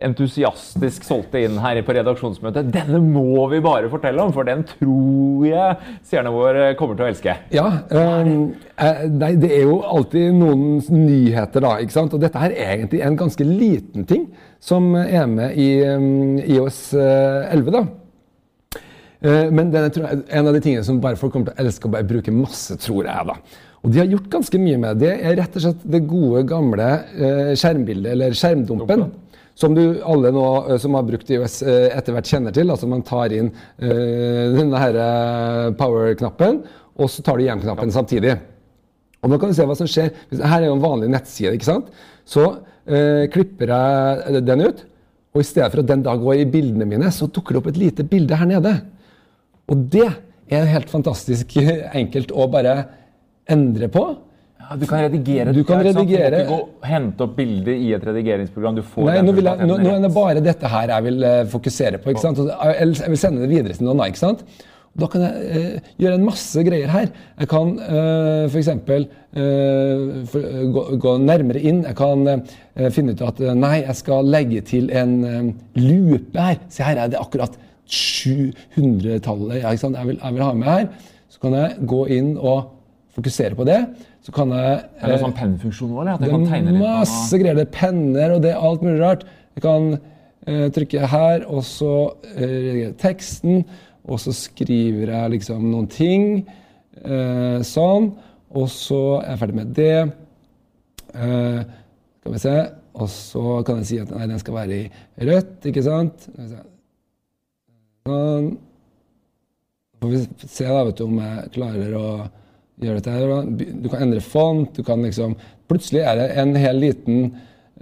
entusiastisk 0.04 1.04
solgte 1.06 1.40
inn 1.46 1.56
her 1.62 1.78
på 1.86 1.94
redaksjonsmøtet. 1.96 2.68
Denne 2.74 3.00
må 3.00 3.46
vi 3.52 3.60
bare 3.64 3.90
fortelle 3.92 4.22
om, 4.22 4.32
for 4.34 4.48
den 4.48 4.64
tror 4.68 5.46
jeg 5.48 5.98
seerne 6.06 6.32
våre 6.34 6.70
kommer 6.78 6.98
til 6.98 7.06
å 7.06 7.10
elske. 7.10 7.36
Ja, 7.54 7.66
ehm, 7.90 8.54
eh, 8.76 9.04
nei, 9.12 9.32
det 9.40 9.52
er 9.56 9.66
jo 9.68 9.78
alltid 9.86 10.34
noen 10.36 10.80
nyheter, 10.92 11.64
da. 11.64 11.76
ikke 11.80 11.96
sant? 11.96 12.16
Og 12.16 12.22
dette 12.22 12.40
her 12.42 12.52
er 12.52 12.74
egentlig 12.78 13.02
en 13.06 13.16
ganske 13.18 13.46
liten 13.46 14.04
ting 14.08 14.26
som 14.60 14.92
er 15.00 15.28
med 15.30 15.56
i 15.60 15.70
um, 15.88 16.36
IOS 16.42 16.80
eh, 16.98 17.54
11. 17.54 17.70
da. 17.76 17.84
Eh, 19.20 19.46
Men 19.52 19.70
den 19.72 19.88
er 19.88 20.24
en 20.28 20.50
av 20.50 20.52
de 20.56 20.60
tingene 20.64 20.84
som 20.84 21.00
bare 21.00 21.16
folk 21.20 21.32
kommer 21.34 21.50
til 21.50 21.56
å 21.56 21.64
elske 21.66 21.88
og 21.88 21.96
bare 21.96 22.08
bruke 22.08 22.34
masse, 22.34 22.76
tror 22.82 23.06
jeg. 23.08 23.30
da. 23.32 23.38
Og 23.86 23.92
de 23.94 24.00
har 24.00 24.08
gjort 24.10 24.32
ganske 24.32 24.58
mye 24.58 24.78
med 24.82 24.98
det. 24.98 25.12
Det 25.14 25.28
er 25.30 25.36
rett 25.38 25.56
og 25.56 25.62
slett 25.62 25.84
det 25.94 26.00
gode, 26.10 26.42
gamle 26.50 26.88
eh, 27.14 27.52
skjermbildet, 27.54 28.12
eller 28.16 28.34
skjermdumpen. 28.34 29.04
Som 29.56 29.76
du 29.76 30.02
alle 30.04 30.32
nå 30.34 30.46
eh, 30.66 30.78
som 30.82 30.96
har 30.98 31.06
brukt 31.06 31.30
IOS 31.32 31.62
eh, 31.64 31.86
etter 31.96 32.12
hvert 32.16 32.28
kjenner 32.28 32.52
til. 32.56 32.68
altså 32.72 32.88
Man 32.90 33.04
tar 33.06 33.32
inn 33.32 33.48
eh, 33.80 34.52
denne 34.52 35.06
power-knappen, 35.78 36.60
og 36.96 37.12
så 37.12 37.24
tar 37.24 37.40
du 37.40 37.46
hjem-knappen 37.46 37.92
samtidig. 37.94 38.36
Og 39.24 39.32
nå 39.32 39.38
kan 39.40 39.50
du 39.50 39.56
se 39.56 39.64
hva 39.68 39.76
som 39.78 39.88
skjer. 39.90 40.12
Her 40.36 40.60
er 40.60 40.68
jo 40.68 40.76
en 40.76 40.84
vanlig 40.84 41.08
nettside. 41.12 41.54
ikke 41.56 41.70
sant? 41.70 41.88
Så 42.28 42.44
eh, 42.84 43.24
klipper 43.32 43.72
jeg 43.72 44.44
den 44.44 44.66
ut, 44.68 44.84
og 45.32 45.42
i 45.42 45.48
stedet 45.48 45.72
for 45.72 45.82
at 45.82 45.88
den 45.88 46.04
da 46.04 46.14
går 46.20 46.42
i 46.42 46.50
bildene 46.52 46.88
mine, 46.88 47.10
så 47.12 47.28
dukker 47.28 47.56
det 47.56 47.62
opp 47.62 47.72
et 47.72 47.80
lite 47.80 48.06
bilde 48.08 48.36
her 48.36 48.48
nede. 48.48 48.76
Og 49.72 49.88
det 49.92 50.08
er 50.52 50.70
helt 50.70 50.92
fantastisk 50.92 51.56
enkelt 51.58 52.32
å 52.32 52.46
bare 52.52 52.76
endre 53.50 53.88
på. 53.92 54.04
Ja, 54.68 54.76
du 54.76 54.86
kan 54.90 55.02
redigere. 55.06 55.52
Du 55.54 55.64
kan 55.64 55.78
redigere- 55.84 56.30
Du 56.30 56.36
kan 56.36 56.40
ikke 56.40 56.54
gå, 56.54 56.86
hente 56.90 57.20
opp 57.22 57.36
bilder 57.36 57.72
i 57.72 57.92
et 57.94 58.04
redigeringsprogram. 58.04 58.74
Du 58.76 58.82
får 58.82 59.04
Nei, 59.06 59.20
nå, 59.22 59.32
vil 59.36 59.44
jeg, 59.44 59.66
nå, 59.70 59.76
nå 59.78 59.90
er 59.96 60.00
det 60.02 60.14
bare 60.14 60.40
dette 60.42 60.66
her 60.72 60.88
jeg 60.88 61.04
vil 61.04 61.22
eh, 61.24 61.44
fokusere 61.44 61.98
på. 62.02 62.10
ikke 62.10 62.24
sant? 62.24 62.38
Jeg 62.38 63.10
vil 63.12 63.20
sende 63.20 63.44
det 63.44 63.50
videre 63.50 63.76
til 63.78 63.86
noen. 63.86 64.02
ikke 64.06 64.18
sant? 64.18 64.42
Da 64.96 65.06
kan 65.12 65.20
jeg 65.20 65.34
eh, 65.52 65.80
gjøre 66.00 66.14
en 66.16 66.24
masse 66.24 66.62
greier 66.64 66.88
her. 66.88 67.10
Jeg 67.38 67.48
kan 67.50 67.74
uh, 67.78 68.48
f.eks. 68.48 68.70
gå, 70.72 70.84
gå 71.04 71.12
nærmere 71.20 71.60
inn. 71.60 71.82
Jeg 71.84 71.96
kan 71.98 72.26
eh, 72.32 72.88
finne 72.94 73.12
ut 73.12 73.22
at 73.26 73.40
eh, 73.44 73.52
nei, 73.56 73.82
jeg 73.84 73.96
skal 74.00 74.30
legge 74.32 74.62
til 74.66 74.88
en 74.96 75.12
eh, 75.24 75.50
lupe 75.82 76.40
her. 76.40 76.62
Se 76.72 76.86
her 76.86 77.02
er 77.04 77.12
det 77.12 77.20
akkurat 77.20 77.58
700-tallet 77.86 79.60
ja, 79.60 79.74
jeg, 79.74 79.92
jeg 79.92 80.06
vil 80.08 80.42
ha 80.46 80.52
med 80.56 80.70
her. 80.70 80.88
Så 81.30 81.42
kan 81.44 81.56
jeg 81.58 81.86
gå 81.92 82.02
inn 82.16 82.32
og 82.40 82.72
fokusere 83.16 83.56
på 83.58 83.66
det. 83.68 83.82
Så 84.26 84.32
kan 84.34 84.50
jeg 84.50 84.70
Er 84.82 85.06
det 85.06 85.16
en 85.20 85.24
sånn 85.28 85.36
pennfunksjon 85.38 85.90
òg? 85.94 86.08
det 86.18 86.28
kan 86.32 86.46
tegne 86.50 86.72
er 86.72 86.74
litt? 86.74 86.82
masse 86.82 87.38
greier. 87.38 87.54
Det 87.54 87.68
er 87.68 87.74
penner 87.76 88.32
og 88.34 88.40
det 88.42 88.50
er 88.50 88.64
alt 88.68 88.82
mulig 88.82 88.98
rart. 88.98 89.20
Jeg 89.54 89.62
kan 89.62 89.84
uh, 89.94 90.66
trykke 90.74 91.10
her, 91.12 91.44
og 91.46 91.62
så 91.64 91.92
eh, 92.34 92.88
teksten, 92.98 93.62
og 94.06 94.18
så 94.22 94.34
skriver 94.34 95.12
jeg 95.14 95.34
liksom 95.36 95.68
noen 95.70 95.86
ting. 95.90 96.24
Uh, 97.04 97.62
sånn. 97.62 98.10
Og 98.50 98.66
så 98.72 99.20
er 99.20 99.30
jeg 99.30 99.40
ferdig 99.44 99.58
med 99.60 99.70
det. 99.78 100.00
Uh, 101.14 101.62
skal 102.18 102.34
vi 102.34 102.40
se. 102.42 102.56
Og 102.96 103.12
så 103.12 103.44
kan 103.68 103.78
jeg 103.78 103.88
si 103.92 104.00
at 104.02 104.10
nei, 104.10 104.26
den 104.32 104.42
skal 104.42 104.56
være 104.56 104.80
i 104.80 105.28
rødt, 105.28 105.68
ikke 105.70 105.84
sant? 105.86 106.26
Sånn. 106.34 106.66
Sånn. 108.10 108.50
Får 110.02 110.12
vi 110.12 110.24
se 110.50 110.66
da, 110.66 110.82
vet 110.88 110.98
du, 110.98 111.06
om 111.06 111.22
jeg 111.22 111.54
klarer 111.54 111.94
å 112.00 112.08
gjøre 112.82 113.00
dette 113.00 113.14
her. 113.14 113.48
Du 113.82 113.88
kan 113.92 114.04
endre 114.06 114.22
font, 114.24 114.70
du 114.76 114.84
kan 114.86 115.02
liksom 115.04 115.36
Plutselig 115.66 116.04
er 116.06 116.14
det 116.20 116.26
en 116.38 116.52
hel 116.62 116.76
liten 116.78 117.22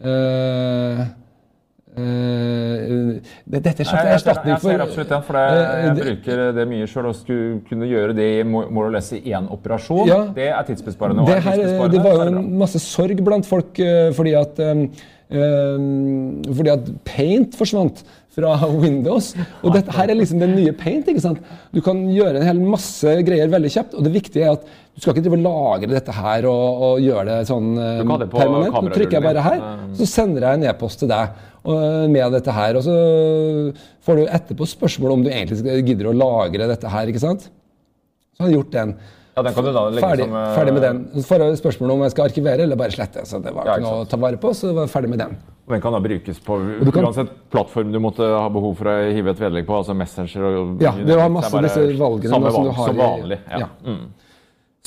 eh, 0.01 1.01
eh, 2.01 3.11
Dette 3.45 3.75
er 3.75 3.85
slags 3.85 4.07
jeg, 4.07 4.15
erstatning 4.17 4.55
jeg 4.55 4.63
for 4.63 4.71
ser 4.73 4.85
absolutt 4.87 5.11
den, 5.13 5.27
for 5.27 5.41
eh, 5.43 5.59
jeg 5.85 5.97
bruker 5.99 6.41
det 6.57 6.65
mye 6.71 6.87
sjøl. 6.89 7.11
Å 7.11 7.17
skulle 7.19 7.59
kunne 7.69 7.91
gjøre 7.91 8.17
det 8.17 8.29
i 8.39 8.47
more 8.49 8.87
or 8.87 8.95
less 8.95 9.13
i 9.13 9.21
én 9.35 9.51
operasjon, 9.53 10.07
Ja. 10.09 10.23
det 10.33 10.49
er 10.49 10.71
tidsbesparende. 10.71 11.27
det, 11.29 11.37
er 11.37 11.45
her, 11.51 11.67
det 11.93 12.01
var 12.07 12.17
jo 12.17 12.31
en 12.31 12.41
masse 12.65 12.81
sorg 12.83 13.21
blant 13.27 13.45
folk 13.51 13.83
fordi 14.17 14.33
at 14.41 14.65
fordi 15.31 16.71
at 16.71 16.91
Paint 17.09 17.57
forsvant 17.57 18.03
fra 18.35 18.55
Windows. 18.69 19.33
Og 19.63 19.75
dette 19.77 19.95
her 19.95 20.11
er 20.11 20.19
liksom 20.19 20.43
den 20.43 20.55
nye 20.59 20.75
Paint. 20.77 21.09
ikke 21.09 21.23
sant? 21.23 21.41
Du 21.75 21.81
kan 21.85 22.01
gjøre 22.11 22.41
en 22.41 22.47
hel 22.49 22.61
masse 22.61 23.17
greier 23.27 23.51
veldig 23.53 23.73
kjapt. 23.73 23.97
Og 23.97 24.07
det 24.07 24.15
viktige 24.15 24.49
er 24.49 24.59
at 24.59 24.67
du 24.67 25.03
skal 25.03 25.15
ikke 25.15 25.25
drive 25.27 25.41
og 25.41 25.47
lagre 25.47 25.91
dette 25.95 26.15
her 26.15 26.47
og, 26.51 26.85
og 26.87 27.03
gjøre 27.03 27.25
det 27.31 27.49
sånn 27.49 27.73
eh, 27.79 28.05
kan 28.05 28.23
det 28.23 28.31
permanent. 28.31 28.79
Nå 28.79 28.95
trykker 28.95 29.19
jeg 29.19 29.27
bare 29.27 29.49
her, 29.49 29.65
så 29.99 30.07
sender 30.11 30.47
jeg 30.47 30.61
en 30.61 30.69
e-post 30.71 31.03
til 31.03 31.11
deg 31.11 31.43
og, 31.65 31.83
med 32.15 32.37
dette 32.37 32.55
her. 32.55 32.79
Og 32.79 32.87
så 32.87 32.97
får 34.07 34.21
du 34.21 34.25
etterpå 34.29 34.71
spørsmål 34.71 35.17
om 35.17 35.27
du 35.27 35.33
egentlig 35.33 35.83
gidder 35.89 36.11
å 36.13 36.17
lagre 36.19 36.71
dette 36.71 36.95
her. 36.95 37.11
ikke 37.11 37.23
sant? 37.23 37.49
Så 38.35 38.45
har 38.45 38.51
jeg 38.51 38.61
gjort 38.61 38.75
den. 38.75 38.97
Ja, 39.37 39.43
den 39.43 39.55
kan 39.55 39.65
du 39.67 39.73
da 39.75 39.83
legge 39.91 40.07
Ferdig, 40.07 40.25
som, 40.29 40.35
uh... 40.39 40.55
ferdig 40.55 40.73
med 40.77 40.83
den. 40.85 40.99
Så 41.17 41.25
får 41.27 41.43
jeg 41.43 41.59
spørsmål 41.59 41.91
om 41.97 42.03
jeg 42.07 42.13
skal 42.15 42.25
arkivere 42.29 42.63
eller 42.69 42.79
bare 42.79 42.95
slette. 42.95 43.25
Så 43.27 43.41
det 43.43 43.51
var 43.55 43.67
Ja, 43.67 43.75
ikke 43.75 43.83
ikke 43.83 43.95
noe 43.97 44.05
å 44.05 44.09
ta 44.13 44.19
vare 44.23 44.39
på, 44.39 44.53
så 44.55 44.71
det 44.71 44.75
var 44.79 44.91
ferdig 44.93 45.11
med 45.11 45.19
den. 45.25 45.35
Og 45.65 45.73
Den 45.75 45.81
kan 45.81 45.93
da 45.97 46.01
brukes 46.05 46.39
på 46.45 46.59
kan- 46.93 47.05
uansett 47.09 47.33
plattform 47.51 47.91
du 47.93 47.99
måtte 47.99 48.23
ha 48.23 48.49
behov 48.53 48.77
for 48.79 48.91
å 48.93 48.97
hive 49.11 49.31
et 49.35 49.41
vedlegg 49.41 49.67
på. 49.67 49.75
altså 49.81 49.95
Messenger 49.97 50.45
og 50.45 50.83
Ja, 50.85 50.93
det 50.93 51.17
var 51.19 51.29
masse 51.33 51.51
av 51.57 51.63
disse 51.67 51.83
valgene 51.99 52.31
samme 52.31 52.53
valg, 52.53 52.55
som 52.55 52.63
du 52.65 52.69
valg 52.69 52.77
har 52.77 52.87
som 52.87 52.97
i- 52.97 53.03
vanlig. 53.03 53.39
Ja. 53.51 53.59
ja. 53.59 53.69
Mm. 53.87 54.05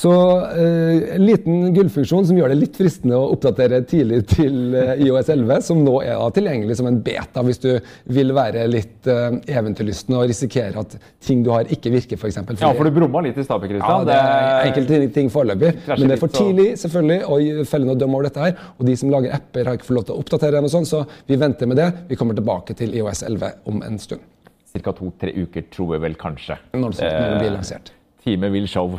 Så 0.02 0.12
eh, 0.40 1.14
en 1.14 1.24
liten 1.26 1.74
gullfunksjon 1.74 2.26
som 2.28 2.36
gjør 2.38 2.52
det 2.52 2.56
litt 2.60 2.76
fristende 2.78 3.16
å 3.18 3.32
oppdatere 3.34 3.80
tidlig 3.82 4.20
til 4.30 4.76
eh, 4.78 4.92
IOS 5.02 5.32
11, 5.34 5.64
som 5.66 5.80
nå 5.82 5.96
er 6.04 6.20
tilgjengelig 6.36 6.76
som 6.78 6.86
en 6.86 7.00
beta 7.02 7.42
hvis 7.42 7.58
du 7.64 7.72
vil 8.14 8.30
være 8.36 8.68
litt 8.70 9.08
eh, 9.10 9.40
eventyrlysten 9.58 10.14
og 10.14 10.28
risikere 10.30 10.84
at 10.84 10.94
ting 11.26 11.42
du 11.42 11.50
har 11.50 11.66
ikke 11.74 11.90
virker, 11.96 12.14
f.eks. 12.14 12.38
ja, 12.62 12.70
for 12.78 12.86
du 12.86 12.94
brumma 12.94 13.24
litt 13.26 13.42
i 13.42 13.46
stad, 13.48 13.66
Kristian. 13.66 13.82
Ja, 13.82 14.06
det 14.06 14.20
er 14.20 14.68
enkelte 14.68 15.02
ting 15.18 15.34
foreløpig, 15.34 15.74
men 15.90 16.06
det 16.06 16.20
er 16.20 16.22
for 16.22 16.36
tidlig 16.38 16.68
selvfølgelig 16.84 17.18
å 17.26 17.66
felle 17.74 17.90
noe 17.90 17.98
døm 17.98 18.14
over 18.14 18.30
dette 18.30 18.46
her. 18.46 18.64
Og 18.78 18.86
de 18.86 18.94
som 19.02 19.10
lager 19.10 19.34
apper, 19.34 19.66
har 19.66 19.82
ikke 19.82 19.90
fått 19.90 19.98
lov 19.98 20.06
til 20.06 20.14
å 20.14 20.22
oppdatere 20.22 20.60
dem, 20.60 20.70
og 20.70 20.76
sånn, 20.78 20.86
så 20.86 21.02
vi 21.26 21.42
venter 21.42 21.66
med 21.66 21.82
det. 21.82 21.90
Vi 22.06 22.22
kommer 22.22 22.38
tilbake 22.38 22.78
til 22.78 22.94
IOS 23.02 23.26
11 23.26 23.64
om 23.66 23.82
en 23.82 23.98
stund. 23.98 24.22
Ca. 24.78 24.94
to-tre 24.94 25.34
uker, 25.34 25.66
tror 25.74 25.96
jeg 25.96 26.06
vel 26.06 26.14
kanskje. 26.20 26.62
Når 26.78 27.00
det, 27.00 27.14
når 27.18 27.32
det 27.34 27.38
blir 27.42 27.56
lansert. 27.58 27.96
Time 28.24 28.50
vil 28.52 28.68
show. 28.68 28.98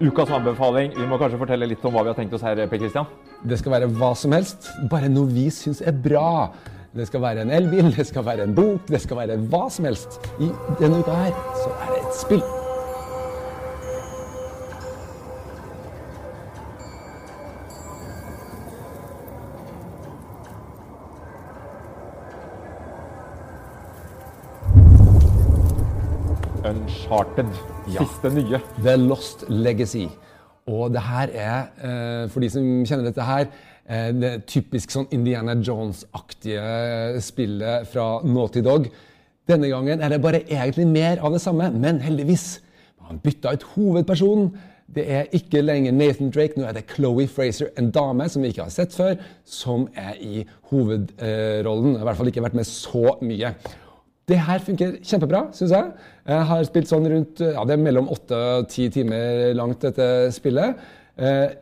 Ukas 0.00 0.30
anbefaling. 0.30 0.92
Vi 0.96 1.06
må 1.08 1.16
kanskje 1.20 1.40
fortelle 1.40 1.68
litt 1.70 1.84
om 1.88 1.94
hva 1.94 2.02
vi 2.04 2.12
har 2.12 2.18
tenkt 2.18 2.34
oss 2.36 2.44
her, 2.44 2.60
Per 2.68 2.80
Christian. 2.82 3.06
Det 3.46 3.58
skal 3.60 3.76
være 3.78 3.88
hva 3.96 4.12
som 4.16 4.34
helst, 4.36 4.68
bare 4.92 5.08
noe 5.12 5.30
vi 5.32 5.48
syns 5.52 5.80
er 5.84 5.96
bra. 5.96 6.52
Det 6.96 7.06
skal 7.08 7.20
være 7.24 7.44
en 7.44 7.52
elbil, 7.52 7.90
det 7.96 8.06
skal 8.08 8.24
være 8.24 8.46
en 8.48 8.54
bok, 8.56 8.86
det 8.88 9.02
skal 9.04 9.20
være 9.24 9.40
hva 9.52 9.66
som 9.72 9.88
helst. 9.88 10.20
I 10.40 10.48
denne 10.80 11.00
uka 11.04 11.16
her 11.26 11.34
så 11.64 11.72
er 11.74 11.90
det 11.92 12.04
et 12.04 12.22
spill. 12.24 12.46
Uncharted. 26.86 27.46
Siste 27.90 28.30
nye. 28.30 28.60
The 28.82 28.94
Lost 28.96 29.44
Legacy. 29.48 30.06
Og 30.66 30.92
det 30.94 31.02
her 31.02 31.32
er, 31.32 31.64
eh, 31.82 32.28
for 32.30 32.40
de 32.40 32.50
som 32.50 32.62
kjenner 32.86 33.04
dette 33.08 33.22
her, 33.22 33.46
eh, 33.88 34.12
det 34.12 34.46
typisk 34.46 34.90
sånn 34.90 35.08
Indiana 35.10 35.54
Jones-aktige 35.54 37.20
spillet 37.20 37.86
fra 37.86 38.20
Naughty 38.22 38.62
Dog. 38.62 38.86
Denne 39.48 39.68
gangen 39.68 40.00
er 40.00 40.08
det 40.08 40.22
bare 40.22 40.42
egentlig 40.42 40.86
mer 40.86 41.18
av 41.22 41.32
det 41.32 41.40
samme, 41.40 41.72
men 41.72 42.00
heldigvis. 42.00 42.60
Man 43.02 43.18
bytta 43.18 43.52
ut 43.52 43.62
hovedpersonen. 43.74 44.52
Det 44.94 45.10
er 45.10 45.24
ikke 45.32 45.62
lenger 45.62 45.92
Nathan 45.92 46.30
Drake, 46.30 46.56
nå 46.56 46.68
er 46.68 46.72
det 46.72 46.86
Chloé 46.86 47.26
Fraser, 47.26 47.66
en 47.76 47.90
dame 47.90 48.28
som 48.28 48.42
vi 48.42 48.48
ikke 48.48 48.62
har 48.62 48.70
sett 48.70 48.92
før, 48.92 49.16
som 49.44 49.88
er 49.96 50.14
i 50.20 50.46
hovedrollen. 50.70 51.96
I 51.96 52.04
hvert 52.04 52.16
fall 52.16 52.26
ikke 52.26 52.42
vært 52.42 52.54
med 52.54 52.64
så 52.64 53.18
mye. 53.22 53.54
Det 54.26 54.38
her 54.42 54.58
funker 54.58 54.96
kjempebra, 55.06 55.44
syns 55.54 55.70
jeg. 55.70 55.90
Jeg 56.26 56.46
har 56.48 56.64
spilt 56.66 56.90
sånn 56.90 57.04
rundt 57.12 57.42
ja, 57.44 57.62
det 57.62 57.76
er 57.76 57.82
mellom 57.84 58.08
åtte 58.10 58.40
og 58.56 58.66
ti 58.72 58.88
timer 58.90 59.52
langt, 59.54 59.84
dette 59.84 60.32
spillet. 60.34 60.80
Eh, 61.14 61.54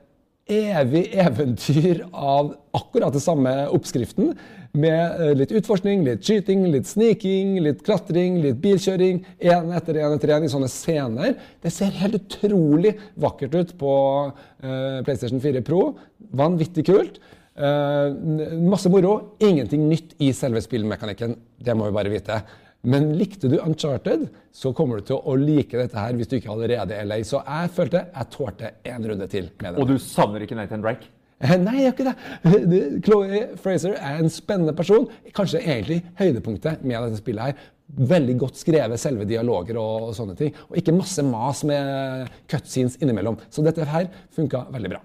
evig 0.49 1.11
eventyr 1.13 2.03
av 2.13 2.55
akkurat 2.77 3.13
det 3.13 3.21
samme 3.21 3.53
oppskriften. 3.69 4.33
Med 4.81 5.21
eh, 5.21 5.35
litt 5.37 5.53
utforskning, 5.55 6.07
litt 6.09 6.25
skyting, 6.25 6.65
litt 6.73 6.89
sniking, 6.89 7.59
litt 7.67 7.85
klatring, 7.85 8.41
litt 8.43 8.57
bilkjøring. 8.65 9.21
Én 9.45 9.71
etter 9.77 10.01
én 10.01 10.17
etter 10.17 10.33
én 10.33 10.49
i 10.49 10.53
sånne 10.53 10.73
scener. 10.73 11.37
Det 11.61 11.73
ser 11.73 11.93
helt 12.01 12.17
utrolig 12.17 12.97
vakkert 13.21 13.61
ut 13.61 13.77
på 13.81 13.95
eh, 14.25 15.05
PlayStation 15.05 15.45
4 15.45 15.61
Pro. 15.69 15.91
Vanvittig 16.33 16.89
kult. 16.89 17.21
Eh, 17.57 18.59
masse 18.67 18.91
moro. 18.91 19.37
Ingenting 19.39 19.89
nytt 19.89 20.15
i 20.23 20.33
selve 20.35 20.63
spillmekanikken. 20.65 21.37
Det 21.63 21.75
må 21.79 21.87
vi 21.91 21.95
bare 21.97 22.13
vite. 22.13 22.41
Men 22.85 23.13
likte 23.17 23.49
du 23.49 23.57
Uncharted, 23.65 24.27
så 24.53 24.75
kommer 24.77 24.99
du 25.01 25.07
til 25.09 25.17
å 25.17 25.35
like 25.41 25.73
dette 25.79 25.97
her 25.97 26.13
hvis 26.19 26.29
du 26.29 26.35
ikke 26.37 26.51
allerede 26.53 26.93
er 26.99 27.07
lei. 27.09 27.23
Så 27.25 27.41
jeg 27.47 27.71
følte 27.73 28.03
jeg 28.11 28.31
tålte 28.35 28.73
en 28.91 29.07
runde 29.09 29.29
til 29.33 29.47
med 29.63 29.73
det. 29.75 29.81
Og 29.81 29.89
du 29.89 29.95
savner 30.03 30.45
ikke 30.45 30.59
Nathan 30.59 30.83
Drake? 30.85 31.09
Eh, 31.41 31.55
Nei, 31.61 31.79
jeg 31.81 31.87
gjør 31.87 31.95
ikke 31.95 32.09
det. 32.11 32.17
Det- 32.73 32.91
Chloé 33.07 33.41
Fraser 33.61 33.97
er 33.97 34.21
en 34.21 34.29
spennende 34.33 34.75
person. 34.77 35.09
Kanskje 35.35 35.63
egentlig 35.65 36.03
høydepunktet 36.21 36.85
med 36.85 36.99
dette 37.07 37.23
spillet 37.23 37.49
her. 37.55 37.71
Veldig 37.95 38.37
godt 38.41 38.57
skrevet 38.61 39.01
selve 39.01 39.27
dialoger 39.29 39.77
og, 39.81 40.11
og 40.11 40.15
sånne 40.17 40.37
ting. 40.39 40.53
Og 40.71 40.77
ikke 40.81 40.95
masse 40.97 41.23
mas 41.25 41.63
med 41.69 42.29
cutscenes 42.51 42.99
innimellom. 43.01 43.37
Så 43.53 43.65
dette 43.65 43.85
her 43.89 44.11
funka 44.35 44.67
veldig 44.75 44.93
bra. 44.95 45.01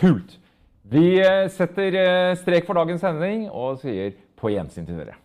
Kult. 0.00 0.38
Vi 0.82 1.22
setter 1.48 1.94
eh, 1.94 2.36
strek 2.36 2.66
for 2.66 2.74
dagens 2.74 3.00
sending 3.00 3.46
og 3.50 3.78
sier 3.82 4.16
på 4.36 4.50
gjensyn 4.50 4.86
til 4.86 4.98
dere. 4.98 5.18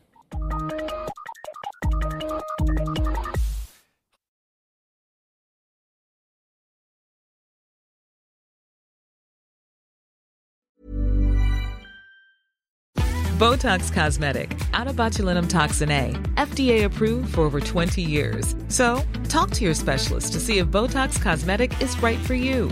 Botox 13.38 13.94
Cosmetic, 13.94 14.60
out 14.74 14.88
of 14.88 14.96
botulinum 14.96 15.48
toxin 15.48 15.92
A, 15.92 16.12
FDA 16.38 16.86
approved 16.86 17.36
for 17.36 17.42
over 17.42 17.60
20 17.60 18.02
years. 18.02 18.56
So, 18.68 19.04
talk 19.30 19.52
to 19.52 19.64
your 19.64 19.76
specialist 19.76 20.34
to 20.34 20.40
see 20.40 20.58
if 20.58 20.68
Botox 20.68 21.22
Cosmetic 21.22 21.80
is 21.80 22.02
right 22.02 22.18
for 22.18 22.34
you. 22.34 22.72